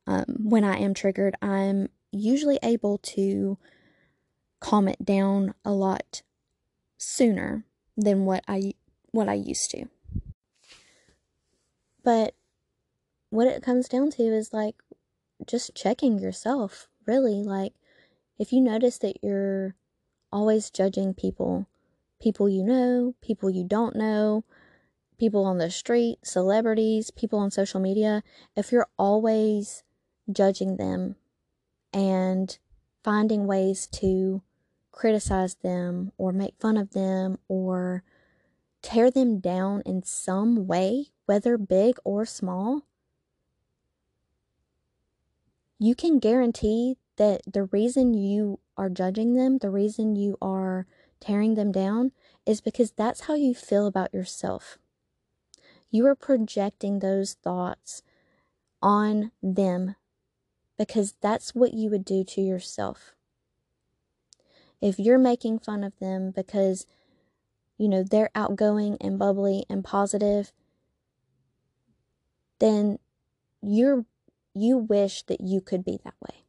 um, 0.05 0.25
when 0.43 0.63
I 0.63 0.77
am 0.77 0.93
triggered, 0.93 1.35
I'm 1.41 1.89
usually 2.11 2.59
able 2.61 2.99
to 2.99 3.57
calm 4.59 4.87
it 4.87 5.03
down 5.03 5.53
a 5.63 5.71
lot 5.71 6.21
sooner 6.97 7.65
than 7.97 8.25
what 8.25 8.43
I 8.47 8.73
what 9.15 9.29
I 9.29 9.33
used 9.33 9.71
to. 9.71 9.85
But 12.03 12.35
what 13.31 13.47
it 13.47 13.63
comes 13.63 13.87
down 13.87 14.11
to 14.11 14.23
is 14.23 14.53
like 14.53 14.75
just 15.47 15.73
checking 15.73 16.19
yourself, 16.19 16.87
really. 17.07 17.41
Like 17.41 17.73
if 18.37 18.53
you 18.53 18.61
notice 18.61 18.99
that 18.99 19.23
you're 19.23 19.75
always 20.31 20.69
judging 20.69 21.13
people 21.13 21.67
people 22.21 22.49
you 22.49 22.63
know, 22.63 23.13
people 23.21 23.49
you 23.49 23.63
don't 23.63 23.95
know, 23.95 24.43
people 25.19 25.45
on 25.45 25.57
the 25.57 25.69
street, 25.69 26.17
celebrities, 26.23 27.11
people 27.11 27.39
on 27.39 27.51
social 27.51 27.79
media, 27.79 28.23
if 28.55 28.71
you're 28.71 28.87
always 28.97 29.83
judging 30.31 30.77
them 30.77 31.15
and 31.93 32.57
finding 33.03 33.45
ways 33.45 33.87
to 33.87 34.41
criticize 34.91 35.55
them 35.55 36.11
or 36.17 36.31
make 36.31 36.55
fun 36.59 36.77
of 36.77 36.91
them 36.93 37.37
or 37.47 38.03
tear 38.85 39.09
them 39.09 39.39
down 39.39 39.81
in 39.83 40.03
some 40.03 40.67
way, 40.67 41.07
whether 41.25 41.57
big 41.57 41.97
or 42.03 42.23
small, 42.23 42.83
you 45.79 45.95
can 45.95 46.19
guarantee 46.19 46.95
that 47.17 47.41
the 47.51 47.63
reason 47.63 48.13
you 48.13 48.59
are 48.77 48.89
judging 48.89 49.33
them, 49.33 49.57
the 49.57 49.71
reason 49.71 50.15
you 50.15 50.37
are 50.39 50.85
tearing 51.19 51.55
them 51.55 51.71
down 51.71 52.11
is 52.45 52.61
because 52.61 52.91
that's 52.91 53.21
how 53.21 53.33
you 53.33 53.55
feel 53.55 53.87
about 53.87 54.13
yourself. 54.13 54.77
You 55.89 56.05
are 56.05 56.15
projecting 56.15 56.99
those 56.99 57.33
thoughts 57.33 58.03
on 58.83 59.31
them 59.41 59.95
because 60.77 61.15
that's 61.21 61.55
what 61.55 61.73
you 61.73 61.89
would 61.89 62.05
do 62.05 62.23
to 62.23 62.41
yourself. 62.41 63.15
If 64.79 64.99
you're 64.99 65.17
making 65.17 65.57
fun 65.59 65.83
of 65.83 65.97
them 65.97 66.29
because, 66.29 66.85
you 67.77 67.87
know, 67.87 68.03
they're 68.03 68.29
outgoing 68.35 68.97
and 69.01 69.19
bubbly 69.19 69.65
and 69.69 69.83
positive, 69.83 70.51
then 72.59 72.99
you're 73.61 74.05
you 74.53 74.77
wish 74.77 75.23
that 75.23 75.41
you 75.41 75.59
could 75.59 75.83
be 75.83 75.99
that 76.03 76.13
way. 76.21 76.45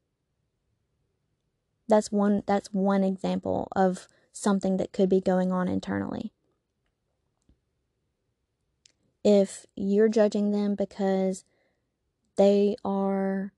That's 1.89 2.13
one 2.13 2.43
that's 2.47 2.73
one 2.73 3.03
example 3.05 3.69
of 3.75 4.09
something 4.33 4.77
that 4.77 4.93
could 4.93 5.09
be 5.09 5.21
going 5.21 5.53
on 5.53 5.69
internally. 5.69 6.33
If 9.25 9.67
you're 9.75 10.09
judging 10.09 10.53
them 10.53 10.77
because 10.77 11.45
they 12.37 12.77
are, 12.85 13.53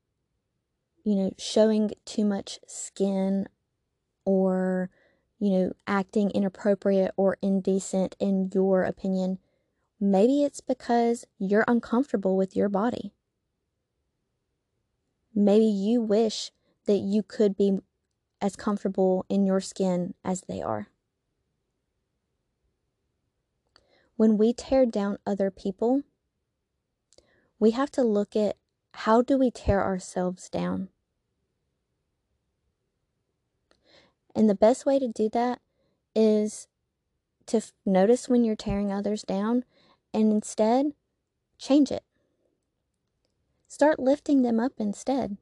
you 1.04 1.14
know, 1.14 1.32
showing 1.36 1.90
too 2.04 2.24
much 2.24 2.58
skin 2.66 3.48
or, 4.24 4.90
you 5.38 5.50
know, 5.50 5.72
acting 5.86 6.30
inappropriate 6.30 7.12
or 7.16 7.36
indecent 7.40 8.16
in 8.18 8.50
your 8.52 8.82
opinion, 8.82 9.38
maybe 10.00 10.42
it's 10.42 10.60
because 10.60 11.24
you're 11.38 11.64
uncomfortable 11.68 12.36
with 12.36 12.56
your 12.56 12.68
body. 12.68 13.12
Maybe 15.34 15.66
you 15.66 16.00
wish 16.00 16.50
that 16.86 16.98
you 16.98 17.22
could 17.22 17.56
be 17.56 17.78
as 18.40 18.56
comfortable 18.56 19.26
in 19.28 19.46
your 19.46 19.60
skin 19.60 20.14
as 20.24 20.42
they 20.48 20.60
are. 20.60 20.88
When 24.16 24.36
we 24.36 24.52
tear 24.52 24.84
down 24.84 25.18
other 25.24 25.50
people, 25.50 26.02
we 27.60 27.70
have 27.72 27.90
to 27.92 28.02
look 28.02 28.34
at 28.34 28.56
how 28.94 29.22
do 29.22 29.38
we 29.38 29.50
tear 29.50 29.82
ourselves 29.82 30.48
down? 30.48 30.88
And 34.38 34.48
the 34.48 34.54
best 34.54 34.86
way 34.86 34.98
to 34.98 35.08
do 35.08 35.28
that 35.34 35.60
is 36.14 36.68
to 37.46 37.58
f- 37.58 37.72
notice 37.84 38.28
when 38.28 38.44
you're 38.44 38.56
tearing 38.56 38.92
others 38.92 39.22
down 39.22 39.64
and 40.14 40.32
instead 40.32 40.92
change 41.58 41.90
it. 41.90 42.04
Start 43.66 43.98
lifting 43.98 44.42
them 44.42 44.58
up 44.60 44.72
instead 44.78 45.36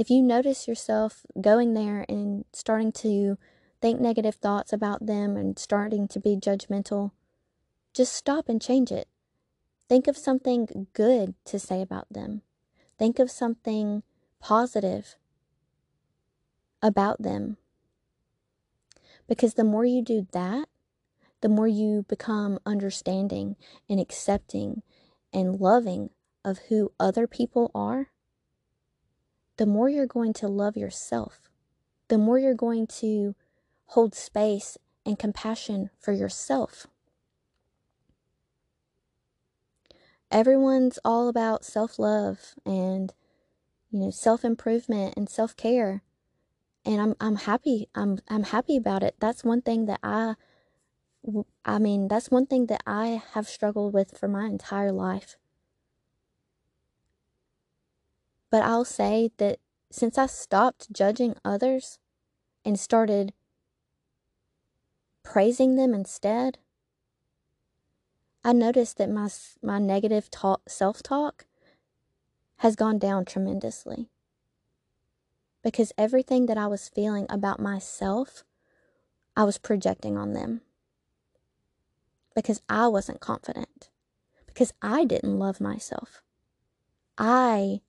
if 0.00 0.08
you 0.08 0.22
notice 0.22 0.66
yourself 0.66 1.26
going 1.38 1.74
there 1.74 2.06
and 2.08 2.46
starting 2.54 2.90
to 2.90 3.36
think 3.82 4.00
negative 4.00 4.36
thoughts 4.36 4.72
about 4.72 5.04
them 5.04 5.36
and 5.36 5.58
starting 5.58 6.08
to 6.08 6.18
be 6.18 6.36
judgmental, 6.36 7.10
just 7.92 8.14
stop 8.14 8.48
and 8.48 8.62
change 8.62 8.90
it. 8.90 9.08
Think 9.90 10.06
of 10.06 10.16
something 10.16 10.86
good 10.94 11.34
to 11.44 11.58
say 11.58 11.82
about 11.82 12.06
them. 12.10 12.40
Think 12.98 13.18
of 13.18 13.30
something 13.30 14.02
positive 14.40 15.16
about 16.82 17.20
them. 17.20 17.58
Because 19.30 19.54
the 19.54 19.62
more 19.62 19.84
you 19.84 20.02
do 20.02 20.26
that, 20.32 20.66
the 21.40 21.48
more 21.48 21.68
you 21.68 22.04
become 22.08 22.58
understanding 22.66 23.54
and 23.88 24.00
accepting 24.00 24.82
and 25.32 25.60
loving 25.60 26.10
of 26.44 26.58
who 26.68 26.90
other 26.98 27.28
people 27.28 27.70
are, 27.72 28.08
the 29.56 29.66
more 29.66 29.88
you're 29.88 30.04
going 30.08 30.32
to 30.32 30.48
love 30.48 30.76
yourself, 30.76 31.48
the 32.08 32.18
more 32.18 32.40
you're 32.40 32.54
going 32.56 32.88
to 32.88 33.36
hold 33.86 34.16
space 34.16 34.76
and 35.06 35.16
compassion 35.16 35.90
for 36.00 36.10
yourself. 36.10 36.88
Everyone's 40.28 40.98
all 41.04 41.28
about 41.28 41.64
self 41.64 42.00
love 42.00 42.56
and, 42.66 43.14
you 43.92 44.00
know, 44.00 44.10
self 44.10 44.44
improvement 44.44 45.14
and 45.16 45.28
self 45.28 45.56
care. 45.56 46.02
And 46.84 47.00
I'm, 47.00 47.14
I'm 47.20 47.36
happy. 47.36 47.88
I'm, 47.94 48.18
I'm 48.28 48.44
happy 48.44 48.76
about 48.76 49.02
it. 49.02 49.14
That's 49.20 49.44
one 49.44 49.62
thing 49.62 49.86
that 49.86 50.00
I, 50.02 50.34
I 51.64 51.78
mean, 51.78 52.08
that's 52.08 52.30
one 52.30 52.46
thing 52.46 52.66
that 52.66 52.82
I 52.86 53.22
have 53.32 53.48
struggled 53.48 53.92
with 53.92 54.16
for 54.16 54.28
my 54.28 54.46
entire 54.46 54.92
life. 54.92 55.36
But 58.50 58.62
I'll 58.62 58.84
say 58.84 59.30
that 59.36 59.58
since 59.92 60.18
I 60.18 60.26
stopped 60.26 60.92
judging 60.92 61.34
others 61.44 61.98
and 62.64 62.78
started 62.78 63.32
praising 65.22 65.76
them 65.76 65.94
instead, 65.94 66.58
I 68.42 68.52
noticed 68.52 68.96
that 68.96 69.10
my 69.10 69.28
my 69.62 69.78
negative 69.78 70.30
talk, 70.30 70.62
self-talk 70.68 71.44
has 72.58 72.74
gone 72.74 72.98
down 72.98 73.24
tremendously. 73.24 74.08
Because 75.62 75.92
everything 75.98 76.46
that 76.46 76.56
I 76.56 76.66
was 76.66 76.88
feeling 76.88 77.26
about 77.28 77.60
myself, 77.60 78.44
I 79.36 79.44
was 79.44 79.58
projecting 79.58 80.16
on 80.16 80.32
them. 80.32 80.62
Because 82.34 82.60
I 82.68 82.88
wasn't 82.88 83.20
confident. 83.20 83.90
Because 84.46 84.72
I 84.80 85.04
didn't 85.04 85.38
love 85.38 85.60
myself. 85.60 86.22
I 87.18 87.80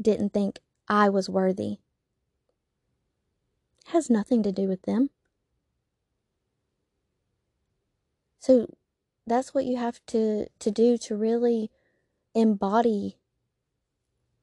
didn't 0.00 0.32
think 0.32 0.58
I 0.88 1.08
was 1.08 1.28
worthy. 1.28 1.78
It 3.86 3.92
has 3.92 4.08
nothing 4.08 4.42
to 4.42 4.52
do 4.52 4.66
with 4.66 4.82
them. 4.82 5.10
So 8.38 8.66
that's 9.26 9.52
what 9.52 9.66
you 9.66 9.76
have 9.76 10.00
to, 10.06 10.46
to 10.58 10.70
do 10.70 10.96
to 10.96 11.16
really 11.16 11.70
embody 12.34 13.18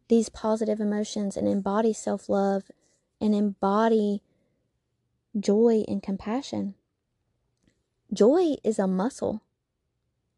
these 0.10 0.30
positive 0.30 0.80
emotions 0.80 1.36
and 1.36 1.48
embody 1.48 1.94
self 1.94 2.30
love 2.30 2.64
and 3.20 3.36
embody 3.36 4.22
joy 5.38 5.84
and 5.88 6.02
compassion. 6.02 6.76
Joy 8.14 8.56
is 8.64 8.80
a 8.80 8.88
muscle. 8.88 9.44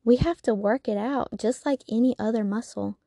We 0.03 0.17
have 0.17 0.41
to 0.43 0.55
work 0.55 0.87
it 0.87 0.97
out 0.97 1.29
just 1.37 1.65
like 1.65 1.83
any 1.89 2.15
other 2.17 2.43
muscle, 2.43 2.97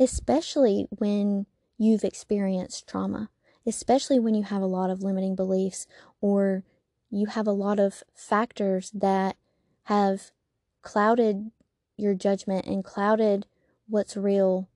especially 0.00 0.86
when 0.90 1.46
you've 1.78 2.04
experienced 2.04 2.88
trauma, 2.88 3.30
especially 3.66 4.18
when 4.18 4.34
you 4.34 4.42
have 4.42 4.62
a 4.62 4.66
lot 4.66 4.90
of 4.90 5.02
limiting 5.02 5.36
beliefs 5.36 5.86
or 6.20 6.64
you 7.10 7.26
have 7.26 7.46
a 7.46 7.52
lot 7.52 7.78
of 7.78 8.02
factors 8.14 8.90
that 8.92 9.36
have 9.84 10.32
clouded 10.80 11.50
your 11.96 12.14
judgment 12.14 12.66
and 12.66 12.84
clouded 12.84 13.46
what's 13.88 14.16
real. 14.16 14.68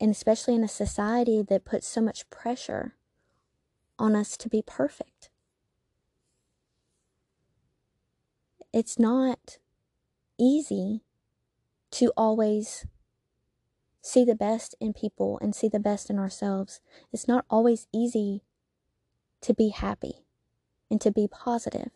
And 0.00 0.10
especially 0.10 0.54
in 0.54 0.64
a 0.64 0.68
society 0.68 1.42
that 1.42 1.64
puts 1.64 1.86
so 1.86 2.00
much 2.00 2.28
pressure 2.30 2.94
on 3.98 4.16
us 4.16 4.36
to 4.36 4.48
be 4.48 4.62
perfect. 4.62 5.30
It's 8.72 8.98
not 8.98 9.58
easy 10.38 11.02
to 11.92 12.12
always 12.16 12.86
see 14.02 14.24
the 14.24 14.34
best 14.34 14.74
in 14.80 14.92
people 14.92 15.38
and 15.40 15.54
see 15.54 15.68
the 15.68 15.78
best 15.78 16.10
in 16.10 16.18
ourselves. 16.18 16.80
It's 17.12 17.28
not 17.28 17.44
always 17.48 17.86
easy 17.92 18.42
to 19.40 19.54
be 19.54 19.68
happy 19.68 20.26
and 20.90 21.00
to 21.00 21.10
be 21.10 21.28
positive 21.28 21.90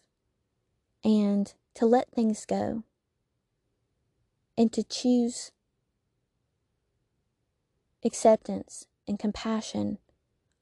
and 1.05 1.53
to 1.75 1.87
let 1.87 2.11
things 2.11 2.47
go 2.47 2.85
and 4.57 4.73
to 4.73 4.83
choose 4.83 5.53
acceptance 8.09 8.87
and 9.07 9.19
compassion 9.19 9.99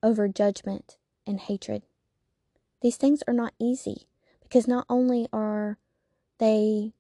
over 0.03 0.27
judgment 0.27 0.97
and 1.25 1.39
hatred. 1.39 1.85
These 2.83 2.97
things 2.97 3.23
are 3.29 3.33
not 3.33 3.55
easy 3.61 4.09
because 4.43 4.67
not 4.67 4.85
only 4.89 5.29
are 5.33 5.79
they 6.39 6.93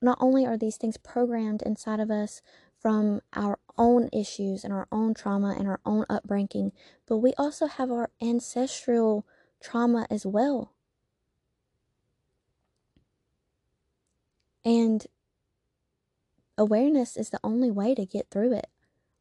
not 0.00 0.16
only 0.18 0.46
are 0.46 0.56
these 0.56 0.78
things 0.78 0.96
programmed 0.96 1.60
inside 1.62 2.00
of 2.00 2.10
us 2.10 2.40
from 2.80 3.20
our 3.34 3.58
own 3.76 4.08
issues 4.12 4.64
and 4.64 4.72
our 4.72 4.88
own 4.90 5.12
trauma 5.12 5.54
and 5.58 5.68
our 5.68 5.80
own 5.84 6.06
upbringing, 6.08 6.72
but 7.06 7.18
we 7.18 7.34
also 7.36 7.66
have 7.66 7.90
our 7.90 8.10
ancestral 8.22 9.26
trauma 9.60 10.06
as 10.08 10.24
well. 10.24 10.72
And 14.64 15.06
awareness 16.56 17.16
is 17.16 17.28
the 17.28 17.40
only 17.44 17.70
way 17.70 17.94
to 17.94 18.06
get 18.06 18.30
through 18.30 18.54
it 18.54 18.68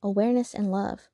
awareness 0.02 0.54
and 0.54 0.72
love. 0.72 1.10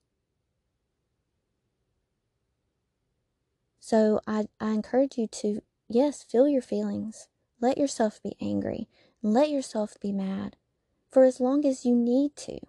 So 3.79 4.21
I, 4.25 4.47
I 4.59 4.71
encourage 4.71 5.17
you 5.17 5.27
to, 5.27 5.61
yes, 5.89 6.23
feel 6.23 6.47
your 6.47 6.61
feelings. 6.61 7.27
Let 7.59 7.77
yourself 7.77 8.21
be 8.23 8.35
angry. 8.41 8.87
Let 9.21 9.49
yourself 9.49 9.97
be 10.01 10.11
mad 10.11 10.55
for 11.09 11.23
as 11.23 11.39
long 11.39 11.65
as 11.65 11.85
you 11.85 11.95
need 11.95 12.35
to. 12.37 12.59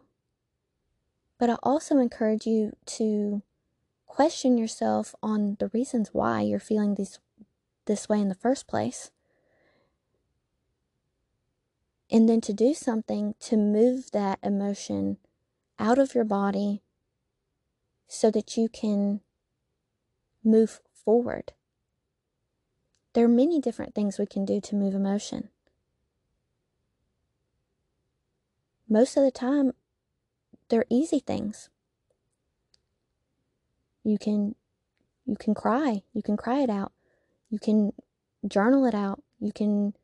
But 1.38 1.50
I 1.50 1.56
also 1.62 1.98
encourage 1.98 2.46
you 2.46 2.72
to 2.86 3.42
question 4.06 4.56
yourself 4.56 5.14
on 5.22 5.56
the 5.58 5.68
reasons 5.68 6.10
why 6.12 6.40
you're 6.40 6.60
feeling 6.60 6.94
this 6.94 7.18
this 7.86 8.08
way 8.08 8.20
in 8.20 8.28
the 8.28 8.34
first 8.34 8.66
place 8.66 9.10
and 12.10 12.28
then 12.28 12.40
to 12.40 12.52
do 12.52 12.72
something 12.74 13.34
to 13.40 13.56
move 13.56 14.10
that 14.12 14.38
emotion 14.42 15.16
out 15.78 15.98
of 15.98 16.14
your 16.14 16.24
body 16.24 16.82
so 18.06 18.30
that 18.30 18.56
you 18.56 18.68
can 18.68 19.20
move 20.42 20.80
forward. 20.92 21.52
There 23.14 23.24
are 23.24 23.28
many 23.28 23.60
different 23.60 23.94
things 23.94 24.18
we 24.18 24.26
can 24.26 24.44
do 24.44 24.60
to 24.60 24.74
move 24.74 24.94
emotion. 24.94 25.48
Most 28.88 29.16
of 29.16 29.24
the 29.24 29.30
time, 29.30 29.72
they're 30.68 30.86
easy 30.90 31.20
things. 31.20 31.70
You 34.02 34.18
can 34.18 34.54
you 35.26 35.36
can 35.36 35.54
cry, 35.54 36.02
you 36.12 36.22
can 36.22 36.36
cry 36.36 36.60
it 36.60 36.70
out. 36.70 36.92
You 37.50 37.58
can 37.58 37.92
journal 38.46 38.84
it 38.84 38.94
out. 38.94 39.22
You 39.40 39.52
can 39.52 39.94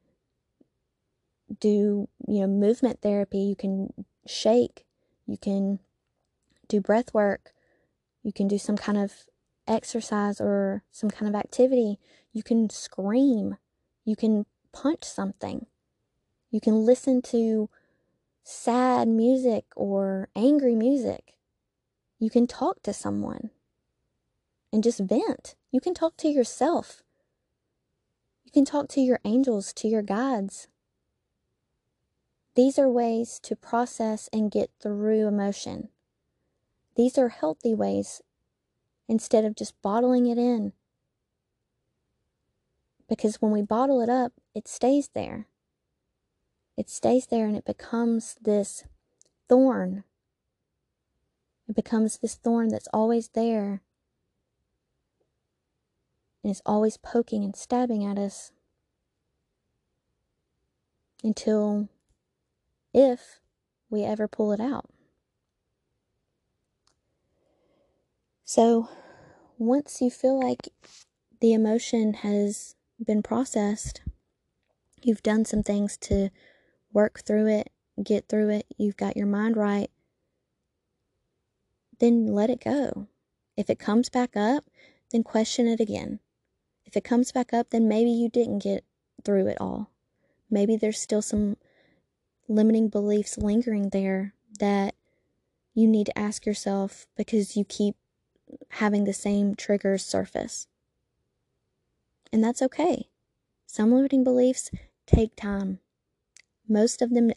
do, 1.59 2.09
you 2.27 2.41
know, 2.41 2.47
movement 2.47 3.01
therapy, 3.03 3.41
you 3.41 3.57
can 3.57 3.93
shake, 4.27 4.85
you 5.31 5.39
can 5.39 5.79
do 6.69 6.81
breath 6.81 7.15
work, 7.15 7.53
you 8.23 8.33
can 8.33 8.49
do 8.49 8.59
some 8.59 8.77
kind 8.77 8.99
of 8.99 9.13
exercise 9.67 10.41
or 10.41 10.83
some 10.91 11.11
kind 11.11 11.29
of 11.29 11.39
activity, 11.39 11.99
you 12.33 12.43
can 12.43 12.69
scream, 12.69 13.57
you 14.05 14.17
can 14.17 14.45
punch 14.73 15.05
something, 15.05 15.67
you 16.51 16.61
can 16.61 16.85
listen 16.85 17.23
to 17.23 17.71
sad 18.43 19.07
music 19.07 19.65
or 19.77 20.29
angry 20.35 20.75
music. 20.75 21.35
You 22.19 22.31
can 22.31 22.47
talk 22.47 22.83
to 22.83 22.93
someone 22.93 23.51
and 24.73 24.83
just 24.83 25.01
vent. 25.01 25.55
You 25.71 25.81
can 25.81 25.95
talk 25.95 26.17
to 26.19 26.29
yourself. 26.29 27.03
You 28.45 28.51
can 28.51 28.65
talk 28.65 28.89
to 28.89 29.01
your 29.01 29.21
angels, 29.25 29.73
to 29.75 29.89
your 29.89 30.03
guides. 30.03 30.69
These 32.57 32.79
are 32.79 32.89
ways 32.89 33.39
to 33.45 33.55
process 33.55 34.29
and 34.33 34.51
get 34.51 34.71
through 34.81 35.27
emotion. 35.27 35.89
These 36.97 37.17
are 37.17 37.29
healthy 37.29 37.75
ways 37.75 38.23
instead 39.09 39.45
of 39.45 39.57
just 39.57 39.81
bottling 39.83 40.27
it 40.27 40.39
in. 40.39 40.73
Because 43.09 43.41
when 43.41 43.53
we 43.53 43.63
bottle 43.63 44.01
it 44.01 44.09
up, 44.09 44.33
it 44.55 44.69
stays 44.69 45.09
there. 45.15 45.47
It 46.77 46.89
stays 46.89 47.27
there 47.27 47.47
and 47.47 47.57
it 47.57 47.65
becomes 47.65 48.37
this 48.41 48.85
thorn. 49.49 50.05
It 51.69 51.77
becomes 51.77 52.19
this 52.19 52.35
thorn 52.35 52.69
that's 52.69 52.89
always 52.93 53.29
there. 53.29 53.83
And 56.43 56.51
it's 56.51 56.63
always 56.65 56.97
poking 56.97 57.45
and 57.45 57.55
stabbing 57.55 58.05
at 58.05 58.19
us 58.19 58.51
until 61.23 61.89
if 62.93 63.41
we 63.89 64.05
ever 64.05 64.29
pull 64.29 64.53
it 64.53 64.61
out. 64.61 64.87
So, 68.45 68.89
once 69.59 70.01
you 70.01 70.11
feel 70.11 70.41
like 70.41 70.69
the 71.41 71.53
emotion 71.53 72.15
has 72.15 72.75
been 73.05 73.23
processed, 73.23 74.03
you've 75.03 75.23
done 75.23 75.45
some 75.45 75.63
things 75.63 75.97
to 75.99 76.31
work 76.93 77.21
through 77.21 77.47
it, 77.47 77.71
get 78.03 78.29
through 78.29 78.51
it, 78.51 78.67
you've 78.77 78.97
got 78.97 79.17
your 79.17 79.27
mind 79.27 79.57
right, 79.57 79.91
then 82.01 82.27
let 82.27 82.51
it 82.51 82.65
go. 82.65 83.07
If 83.57 83.71
it 83.71 83.79
comes 83.79 84.09
back 84.09 84.37
up, 84.37 84.65
then 85.13 85.23
question 85.23 85.69
it 85.69 85.81
again. 85.81 86.19
If 86.85 86.97
it 86.97 87.05
comes 87.05 87.31
back 87.31 87.53
up, 87.53 87.71
then 87.71 87.87
maybe 87.87 88.11
you 88.11 88.29
didn't 88.29 88.61
get 88.61 88.85
through 89.25 89.47
it 89.47 89.59
all. 89.61 89.91
Maybe 90.51 90.77
there's 90.77 90.99
still 90.99 91.23
some 91.23 91.57
limiting 92.51 92.89
beliefs 92.89 93.39
lingering 93.39 93.91
there 93.91 94.35
that 94.59 94.95
you 95.73 95.87
need 95.87 96.07
to 96.07 96.19
ask 96.19 96.45
yourself 96.45 97.07
because 97.17 97.57
you 97.57 97.65
keep 97.65 97.95
having 98.71 99.05
the 99.05 99.13
same 99.13 99.55
triggers 99.55 100.05
surface. 100.05 100.67
And 102.33 102.43
that's 102.43 102.61
okay. 102.61 103.09
Some 103.67 103.93
limiting 103.93 104.25
beliefs 104.25 104.71
take 105.07 105.37
time. 105.37 105.79
Most 106.69 107.01
of 107.01 107.11
them 107.11 107.33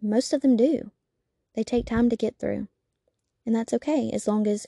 most 0.00 0.32
of 0.32 0.42
them 0.42 0.56
do. 0.56 0.90
They 1.54 1.64
take 1.64 1.86
time 1.86 2.10
to 2.10 2.16
get 2.16 2.38
through. 2.38 2.68
And 3.46 3.54
that's 3.54 3.72
okay 3.72 4.10
as 4.12 4.28
long 4.28 4.46
as 4.46 4.66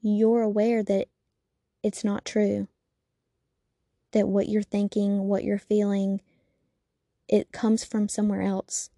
you're 0.00 0.42
aware 0.42 0.82
that 0.84 1.08
it's 1.82 2.04
not 2.04 2.24
true. 2.24 2.68
That 4.12 4.28
what 4.28 4.48
you're 4.48 4.62
thinking, 4.62 5.26
what 5.26 5.42
you're 5.42 5.58
feeling, 5.58 6.20
it 7.28 7.50
comes 7.50 7.84
from 7.84 8.08
somewhere 8.08 8.42
else. 8.42 8.90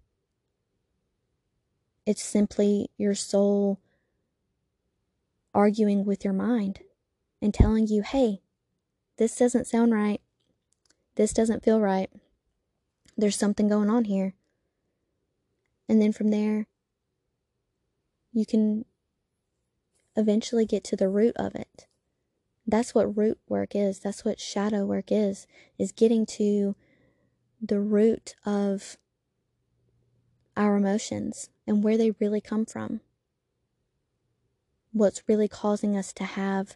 It's 2.05 2.23
simply 2.23 2.89
your 2.97 3.15
soul 3.15 3.79
arguing 5.53 6.05
with 6.05 6.23
your 6.23 6.33
mind 6.33 6.81
and 7.41 7.53
telling 7.53 7.87
you, 7.87 8.03
hey, 8.03 8.41
this 9.17 9.35
doesn't 9.37 9.67
sound 9.67 9.93
right. 9.93 10.21
This 11.15 11.33
doesn't 11.33 11.63
feel 11.63 11.79
right. 11.79 12.09
There's 13.17 13.37
something 13.37 13.67
going 13.67 13.89
on 13.89 14.05
here. 14.05 14.33
And 15.87 16.01
then 16.01 16.11
from 16.11 16.29
there, 16.29 16.67
you 18.33 18.45
can 18.45 18.85
eventually 20.15 20.65
get 20.65 20.83
to 20.85 20.95
the 20.95 21.09
root 21.09 21.35
of 21.37 21.55
it. 21.55 21.87
That's 22.67 22.93
what 22.93 23.15
root 23.15 23.39
work 23.47 23.75
is. 23.75 23.99
That's 23.99 24.25
what 24.25 24.39
shadow 24.39 24.85
work 24.85 25.11
is, 25.11 25.47
is 25.77 25.91
getting 25.91 26.25
to 26.27 26.75
the 27.61 27.79
root 27.79 28.35
of 28.45 28.97
our 30.55 30.75
emotions 30.75 31.49
and 31.67 31.83
where 31.83 31.97
they 31.97 32.11
really 32.19 32.41
come 32.41 32.65
from. 32.65 33.01
What's 34.91 35.27
really 35.27 35.47
causing 35.47 35.97
us 35.97 36.13
to 36.13 36.23
have 36.23 36.75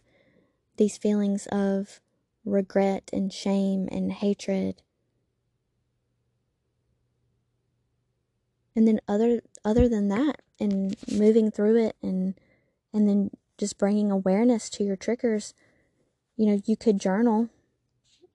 these 0.76 0.98
feelings 0.98 1.46
of 1.50 2.00
regret 2.44 3.10
and 3.12 3.32
shame 3.32 3.88
and 3.90 4.12
hatred. 4.12 4.82
And 8.76 8.86
then 8.86 9.00
other 9.08 9.40
other 9.64 9.88
than 9.88 10.08
that 10.08 10.42
and 10.58 10.96
moving 11.10 11.50
through 11.50 11.76
it 11.76 11.96
and 12.02 12.34
and 12.92 13.08
then 13.08 13.30
just 13.58 13.78
bringing 13.78 14.10
awareness 14.10 14.70
to 14.70 14.84
your 14.84 14.96
triggers, 14.96 15.54
you 16.36 16.46
know, 16.46 16.60
you 16.64 16.76
could 16.76 17.00
journal 17.00 17.50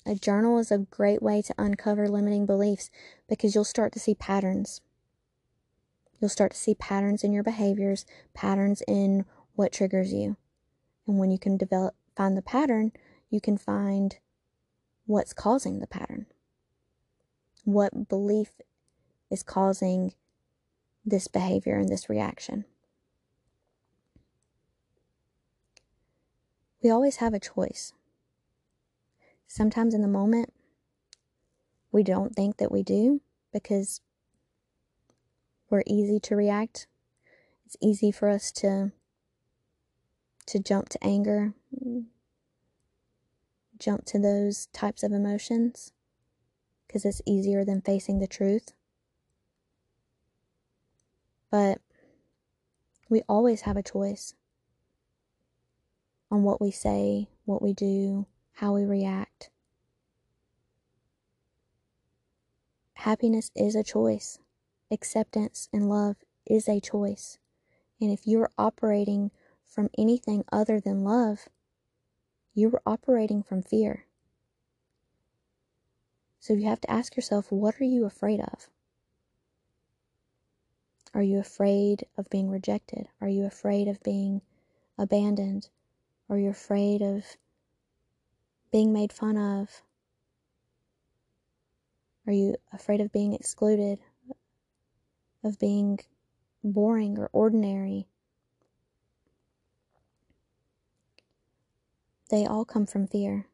a 0.06 0.16
journal 0.16 0.60
is 0.60 0.72
a 0.72 0.78
great 0.78 1.22
way 1.22 1.42
to 1.42 1.56
uncover 1.58 2.08
limiting 2.08 2.46
beliefs 2.46 2.92
because 3.28 3.56
you'll 3.56 3.64
start 3.64 3.92
to 3.94 4.00
see 4.00 4.14
patterns. 4.14 4.82
You'll 6.26 6.30
start 6.32 6.54
to 6.54 6.58
see 6.58 6.74
patterns 6.74 7.24
in 7.24 7.34
your 7.34 7.44
behaviors, 7.44 8.04
patterns 8.34 8.82
in 8.88 9.26
what 9.54 9.72
triggers 9.72 10.12
you. 10.12 10.38
And 11.06 11.20
when 11.20 11.30
you 11.30 11.38
can 11.38 11.56
develop 11.56 11.94
find 12.16 12.36
the 12.36 12.42
pattern, 12.42 12.94
you 13.30 13.40
can 13.40 13.60
find 13.60 14.18
what's 15.06 15.34
causing 15.34 15.78
the 15.78 15.86
pattern. 15.86 16.26
What 17.64 18.10
belief 18.10 18.54
is 19.30 19.44
causing 19.44 20.16
this 21.06 21.28
behavior 21.28 21.78
and 21.78 21.90
this 21.90 22.10
reaction. 22.10 22.66
We 26.82 26.90
always 26.90 27.18
have 27.18 27.36
a 27.36 27.40
choice. 27.40 27.94
Sometimes 29.46 29.94
in 29.94 30.02
the 30.02 30.08
moment, 30.08 30.52
we 31.92 32.02
don't 32.02 32.36
think 32.36 32.58
that 32.58 32.72
we 32.72 32.82
do 32.82 33.22
because 33.54 34.02
we're 35.76 35.84
easy 35.86 36.22
to 36.22 36.38
react. 36.38 36.88
It's 37.66 37.76
easy 37.82 38.10
for 38.10 38.30
us 38.30 38.50
to 38.54 38.94
to 40.46 40.60
jump 40.60 40.88
to 40.90 41.04
anger, 41.04 41.54
jump 43.78 44.06
to 44.06 44.20
those 44.20 44.68
types 44.68 45.04
of 45.04 45.12
emotions 45.12 45.92
because 46.88 47.04
it's 47.04 47.22
easier 47.26 47.66
than 47.66 47.82
facing 47.82 48.20
the 48.20 48.28
truth. 48.28 48.72
But 51.52 51.82
we 53.10 53.24
always 53.28 53.62
have 53.62 53.76
a 53.76 53.84
choice 53.84 54.34
on 56.32 56.44
what 56.44 56.62
we 56.62 56.72
say, 56.72 57.28
what 57.44 57.62
we 57.62 57.74
do, 57.74 58.28
how 58.54 58.74
we 58.74 58.86
react. 58.86 59.50
Happiness 62.94 63.52
is 63.56 63.76
a 63.76 63.84
choice. 63.84 64.40
Acceptance 64.92 65.68
and 65.74 65.90
love 65.90 66.18
is 66.46 66.70
a 66.70 66.80
choice. 66.80 67.38
And 68.00 68.12
if 68.12 68.28
you're 68.28 68.52
operating 68.58 69.32
from 69.66 69.90
anything 69.98 70.44
other 70.52 70.80
than 70.80 71.04
love, 71.04 71.50
you 72.54 72.70
are 72.70 72.82
operating 72.86 73.44
from 73.44 73.62
fear. 73.62 74.06
So 76.40 76.54
you 76.54 76.68
have 76.68 76.82
to 76.82 76.92
ask 76.92 77.16
yourself, 77.16 77.52
what 77.52 77.82
are 77.82 77.86
you 77.86 78.06
afraid 78.06 78.40
of? 78.40 78.70
Are 81.16 81.24
you 81.24 81.40
afraid 81.40 82.06
of 82.18 82.30
being 82.30 82.50
rejected? 82.50 83.08
Are 83.22 83.30
you 83.30 83.46
afraid 83.46 83.88
of 83.88 84.04
being 84.04 84.42
abandoned? 84.98 85.70
Are 86.30 86.38
you 86.38 86.50
afraid 86.50 87.02
of 87.02 87.24
being 88.72 88.92
made 88.94 89.14
fun 89.14 89.38
of? 89.38 89.82
Are 92.28 92.34
you 92.34 92.56
afraid 92.74 93.02
of 93.02 93.12
being 93.12 93.34
excluded? 93.34 94.00
Of 95.46 95.60
being 95.60 96.00
boring 96.64 97.20
or 97.20 97.30
ordinary? 97.32 98.08
They 102.32 102.48
all 102.48 102.66
come 102.66 102.88
from 102.88 103.06
fear. 103.06 103.46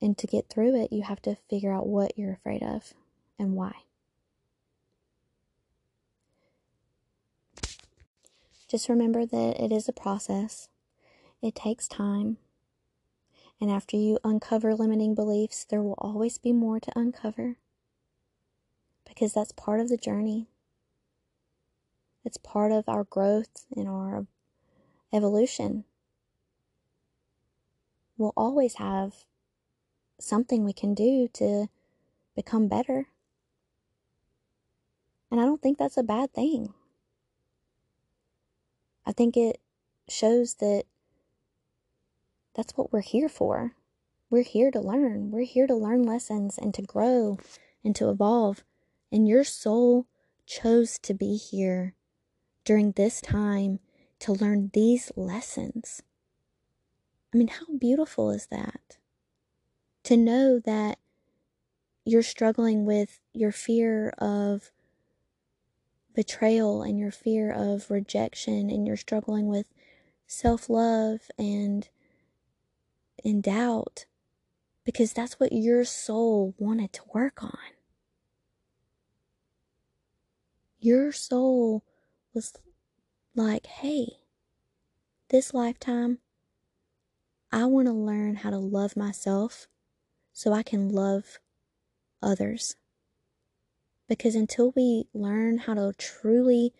And 0.00 0.16
to 0.16 0.28
get 0.28 0.48
through 0.48 0.80
it, 0.80 0.92
you 0.92 1.02
have 1.02 1.20
to 1.22 1.34
figure 1.34 1.72
out 1.72 1.88
what 1.88 2.16
you're 2.16 2.32
afraid 2.32 2.62
of 2.62 2.94
and 3.40 3.56
why. 3.56 3.74
Just 8.68 8.88
remember 8.88 9.26
that 9.26 9.60
it 9.60 9.72
is 9.72 9.88
a 9.88 9.92
process. 9.92 10.68
It 11.42 11.56
takes 11.56 11.88
time. 11.88 12.36
And 13.60 13.68
after 13.68 13.96
you 13.96 14.20
uncover 14.22 14.76
limiting 14.76 15.16
beliefs, 15.16 15.64
there 15.64 15.82
will 15.82 15.98
always 15.98 16.38
be 16.38 16.52
more 16.52 16.78
to 16.78 16.92
uncover 16.96 17.56
because 19.10 19.34
that's 19.34 19.52
part 19.52 19.80
of 19.80 19.88
the 19.88 19.96
journey. 19.96 20.46
It's 22.24 22.38
part 22.38 22.70
of 22.70 22.88
our 22.88 23.04
growth 23.04 23.66
and 23.76 23.88
our 23.88 24.26
evolution. 25.12 25.84
We'll 28.16 28.32
always 28.36 28.74
have 28.76 29.24
something 30.20 30.64
we 30.64 30.72
can 30.72 30.94
do 30.94 31.28
to 31.34 31.66
become 32.36 32.68
better. 32.68 33.08
And 35.30 35.40
I 35.40 35.44
don't 35.44 35.60
think 35.60 35.76
that's 35.76 35.96
a 35.96 36.02
bad 36.02 36.32
thing. 36.32 36.72
I 39.04 39.12
think 39.12 39.36
it 39.36 39.60
shows 40.08 40.54
that 40.54 40.84
that's 42.54 42.76
what 42.76 42.92
we're 42.92 43.00
here 43.00 43.28
for. 43.28 43.74
We're 44.28 44.44
here 44.44 44.70
to 44.70 44.80
learn. 44.80 45.30
We're 45.32 45.44
here 45.44 45.66
to 45.66 45.74
learn 45.74 46.04
lessons 46.04 46.58
and 46.58 46.72
to 46.74 46.82
grow 46.82 47.38
and 47.82 47.96
to 47.96 48.10
evolve. 48.10 48.62
And 49.12 49.26
your 49.26 49.44
soul 49.44 50.06
chose 50.46 50.98
to 51.00 51.14
be 51.14 51.36
here 51.36 51.94
during 52.64 52.92
this 52.92 53.20
time 53.20 53.80
to 54.20 54.32
learn 54.32 54.70
these 54.72 55.10
lessons. 55.16 56.02
I 57.32 57.38
mean, 57.38 57.48
how 57.48 57.66
beautiful 57.78 58.30
is 58.30 58.46
that? 58.46 58.98
To 60.04 60.16
know 60.16 60.58
that 60.60 60.98
you're 62.04 62.22
struggling 62.22 62.84
with 62.84 63.20
your 63.32 63.52
fear 63.52 64.10
of 64.18 64.70
betrayal 66.14 66.82
and 66.82 66.98
your 66.98 67.12
fear 67.12 67.52
of 67.52 67.90
rejection, 67.90 68.70
and 68.70 68.86
you're 68.86 68.96
struggling 68.96 69.46
with 69.46 69.66
self 70.26 70.68
love 70.68 71.20
and 71.38 71.88
in 73.22 73.40
doubt 73.40 74.06
because 74.84 75.12
that's 75.12 75.38
what 75.38 75.52
your 75.52 75.84
soul 75.84 76.54
wanted 76.58 76.92
to 76.92 77.02
work 77.14 77.42
on. 77.42 77.58
Your 80.82 81.12
soul 81.12 81.84
was 82.32 82.54
like, 83.34 83.66
hey, 83.66 84.16
this 85.28 85.52
lifetime, 85.52 86.18
I 87.52 87.66
want 87.66 87.86
to 87.86 87.92
learn 87.92 88.36
how 88.36 88.48
to 88.48 88.58
love 88.58 88.96
myself 88.96 89.68
so 90.32 90.54
I 90.54 90.62
can 90.62 90.88
love 90.88 91.38
others. 92.22 92.76
Because 94.08 94.34
until 94.34 94.72
we 94.74 95.04
learn 95.12 95.58
how 95.58 95.74
to 95.74 95.92
truly 95.98 96.72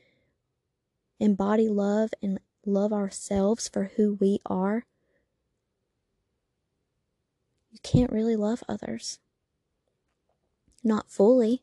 embody 1.19 1.69
love 1.69 2.11
and 2.23 2.41
love 2.65 2.95
ourselves 2.95 3.69
for 3.69 3.93
who 3.97 4.15
we 4.15 4.41
are, 4.47 4.87
you 7.71 7.79
can't 7.83 8.11
really 8.11 8.37
love 8.37 8.65
others. 8.67 9.19
Not 10.83 11.11
fully. 11.11 11.63